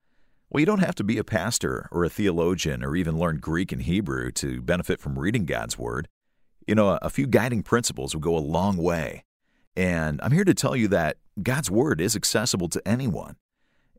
Well, 0.53 0.59
you 0.59 0.67
don't 0.67 0.81
have 0.81 0.97
to 0.97 1.05
be 1.05 1.17
a 1.17 1.23
pastor 1.23 1.89
or 1.93 2.03
a 2.03 2.09
theologian 2.09 2.83
or 2.83 2.97
even 2.97 3.17
learn 3.17 3.39
Greek 3.39 3.71
and 3.71 3.83
Hebrew 3.83 4.33
to 4.33 4.61
benefit 4.61 5.01
from 5.01 5.17
reading 5.17 5.45
God's 5.45 5.79
Word. 5.79 6.09
You 6.67 6.75
know, 6.75 6.99
a 7.01 7.09
few 7.09 7.29
guiding 7.29 7.63
principles 7.63 8.15
will 8.15 8.21
go 8.21 8.37
a 8.37 8.39
long 8.39 8.77
way. 8.77 9.23
And 9.77 10.21
I'm 10.21 10.33
here 10.33 10.45
to 10.45 10.53
tell 10.53 10.75
you 10.75 10.89
that 10.89 11.19
God's 11.41 11.71
Word 11.71 12.01
is 12.01 12.17
accessible 12.17 12.69
to 12.71 12.83
anyone. 12.85 13.37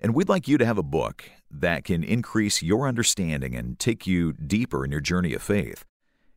And 0.02 0.14
we'd 0.14 0.28
like 0.28 0.50
you 0.50 0.58
to 0.58 0.66
have 0.66 0.78
a 0.78 0.84
book 0.84 1.24
that 1.50 1.86
can 1.86 2.04
increase 2.04 2.62
your 2.62 2.86
understanding 2.86 3.56
and 3.56 3.80
take 3.80 4.06
you 4.06 4.34
deeper 4.34 4.84
in 4.84 4.92
your 4.92 5.00
journey 5.00 5.34
of 5.34 5.42
faith. 5.42 5.86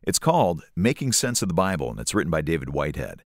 It's 0.01 0.19
called 0.19 0.63
Making 0.77 1.11
Sense 1.11 1.41
of 1.41 1.49
the 1.49 1.53
Bible, 1.53 1.89
and 1.89 1.99
it's 1.99 2.15
written 2.15 2.31
by 2.31 2.41
David 2.41 2.69
Whitehead. 2.69 3.23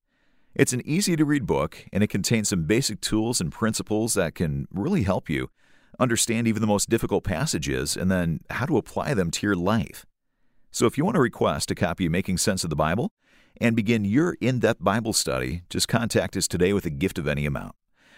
It's 0.55 0.73
an 0.73 0.81
easy 0.85 1.15
to 1.15 1.25
read 1.25 1.45
book, 1.45 1.85
and 1.93 2.01
it 2.01 2.07
contains 2.07 2.49
some 2.49 2.63
basic 2.63 2.99
tools 2.99 3.39
and 3.39 3.51
principles 3.51 4.15
that 4.15 4.33
can 4.33 4.67
really 4.71 5.03
help 5.03 5.29
you 5.29 5.51
understand 5.99 6.47
even 6.47 6.61
the 6.61 6.67
most 6.67 6.89
difficult 6.89 7.23
passages 7.23 7.97
and 7.97 8.11
then 8.11 8.41
how 8.49 8.65
to 8.65 8.77
apply 8.77 9.13
them 9.13 9.31
to 9.31 9.47
your 9.47 9.55
life. 9.55 10.05
So 10.71 10.85
if 10.85 10.97
you 10.97 11.05
want 11.05 11.15
to 11.15 11.21
request 11.21 11.71
a 11.71 11.75
copy 11.75 12.05
of 12.05 12.11
Making 12.11 12.37
Sense 12.37 12.63
of 12.63 12.69
the 12.69 12.75
Bible, 12.75 13.11
and 13.59 13.75
begin 13.75 14.05
your 14.05 14.37
in 14.39 14.59
depth 14.59 14.83
Bible 14.83 15.13
study, 15.13 15.63
just 15.69 15.87
contact 15.87 16.37
us 16.37 16.47
today 16.47 16.73
with 16.73 16.85
a 16.85 16.89
gift 16.89 17.17
of 17.17 17.27
any 17.27 17.45
amount. 17.45 17.75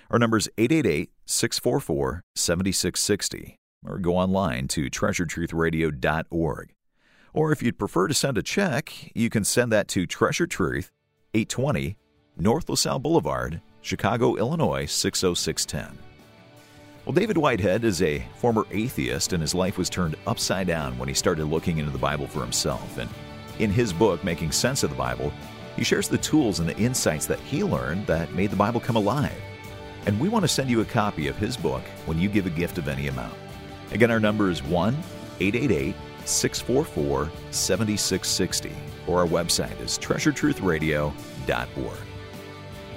Our 0.10 0.20
number 0.20 0.38
is 0.38 0.50
888 0.58 1.10
644 1.26 2.24
7660, 2.36 3.58
or 3.86 3.98
go 3.98 4.18
online 4.18 4.68
to 4.70 4.90
treasuredtruthradio.org. 4.90 6.74
Or 7.34 7.52
if 7.52 7.64
you'd 7.64 7.80
prefer 7.80 8.08
to 8.08 8.14
send 8.14 8.38
a 8.38 8.44
check, 8.44 9.12
you 9.16 9.30
can 9.30 9.46
send 9.46 9.72
that 9.72 9.88
to 9.90 10.06
Treasured 10.06 10.52
Truth, 10.52 10.92
820 11.34 11.98
North 12.38 12.70
LaSalle 12.70 13.00
Boulevard, 13.00 13.62
Chicago, 13.82 14.36
Illinois 14.36 14.86
60610. 14.86 16.11
Well, 17.06 17.14
David 17.14 17.38
Whitehead 17.38 17.84
is 17.84 18.04
a 18.04 18.24
former 18.36 18.68
atheist, 18.70 19.34
and 19.34 19.42
his 19.42 19.56
life 19.56 19.80
was 19.80 19.90
turned 19.90 20.16
upside 20.28 20.68
down 20.68 21.00
when 21.00 21.10
he 21.10 21.16
started 21.16 21.46
looking 21.46 21.80
into 21.80 21.90
the 21.90 21.98
Bible 21.98 22.28
for 22.28 22.42
himself. 22.42 23.00
And 23.00 23.10
in 23.58 23.72
his 23.72 23.92
book, 23.92 24.24
Making 24.24 24.52
Sense 24.52 24.84
of 24.84 24.92
the 24.92 24.96
Bible, 24.96 25.34
he 25.76 25.84
shares 25.84 26.08
the 26.08 26.20
tools 26.20 26.60
and 26.60 26.70
the 26.70 26.78
insights 26.78 27.26
that 27.26 27.40
he 27.40 27.64
learned 27.64 28.06
that 28.06 28.34
made 28.34 28.52
the 28.52 28.56
Bible 28.56 28.80
come 28.80 28.98
alive. 28.98 29.34
And 30.06 30.20
we 30.20 30.30
want 30.30 30.44
to 30.44 30.48
send 30.48 30.70
you 30.70 30.82
a 30.82 30.86
copy 30.86 31.28
of 31.28 31.36
his 31.38 31.58
book 31.58 31.82
when 32.06 32.20
you 32.20 32.30
give 32.30 32.46
a 32.46 32.52
gift 32.52 32.78
of 32.78 32.88
any 32.88 33.08
amount. 33.08 33.34
Again, 33.92 34.12
our 34.12 34.20
number 34.20 34.52
is 34.52 34.62
1 34.62 34.94
888 35.40 35.96
644 36.26 37.32
7660, 37.50 38.72
or 39.08 39.22
our 39.22 39.28
website 39.28 39.82
is 39.82 39.98
treasuredtruthradio.org. 39.98 42.11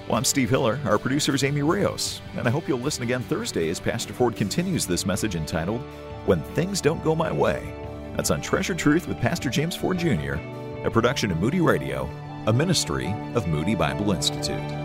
Well, 0.06 0.18
I'm 0.18 0.24
Steve 0.24 0.50
Hiller. 0.50 0.78
Our 0.84 0.98
producer 0.98 1.34
is 1.34 1.44
Amy 1.44 1.62
Rios, 1.62 2.20
and 2.36 2.46
I 2.46 2.50
hope 2.50 2.68
you'll 2.68 2.78
listen 2.78 3.02
again 3.02 3.22
Thursday 3.22 3.70
as 3.70 3.80
Pastor 3.80 4.12
Ford 4.12 4.36
continues 4.36 4.86
this 4.86 5.06
message 5.06 5.34
entitled, 5.34 5.80
When 6.26 6.42
Things 6.42 6.82
Don't 6.82 7.02
Go 7.02 7.14
My 7.14 7.32
Way. 7.32 7.72
That's 8.14 8.30
on 8.30 8.42
Treasured 8.42 8.78
Truth 8.78 9.08
with 9.08 9.18
Pastor 9.18 9.48
James 9.48 9.74
Ford 9.74 9.96
Jr., 9.96 10.34
a 10.84 10.90
production 10.90 11.30
of 11.30 11.38
Moody 11.38 11.62
Radio, 11.62 12.04
a 12.46 12.52
ministry 12.52 13.14
of 13.34 13.48
Moody 13.48 13.74
Bible 13.74 14.12
Institute. 14.12 14.83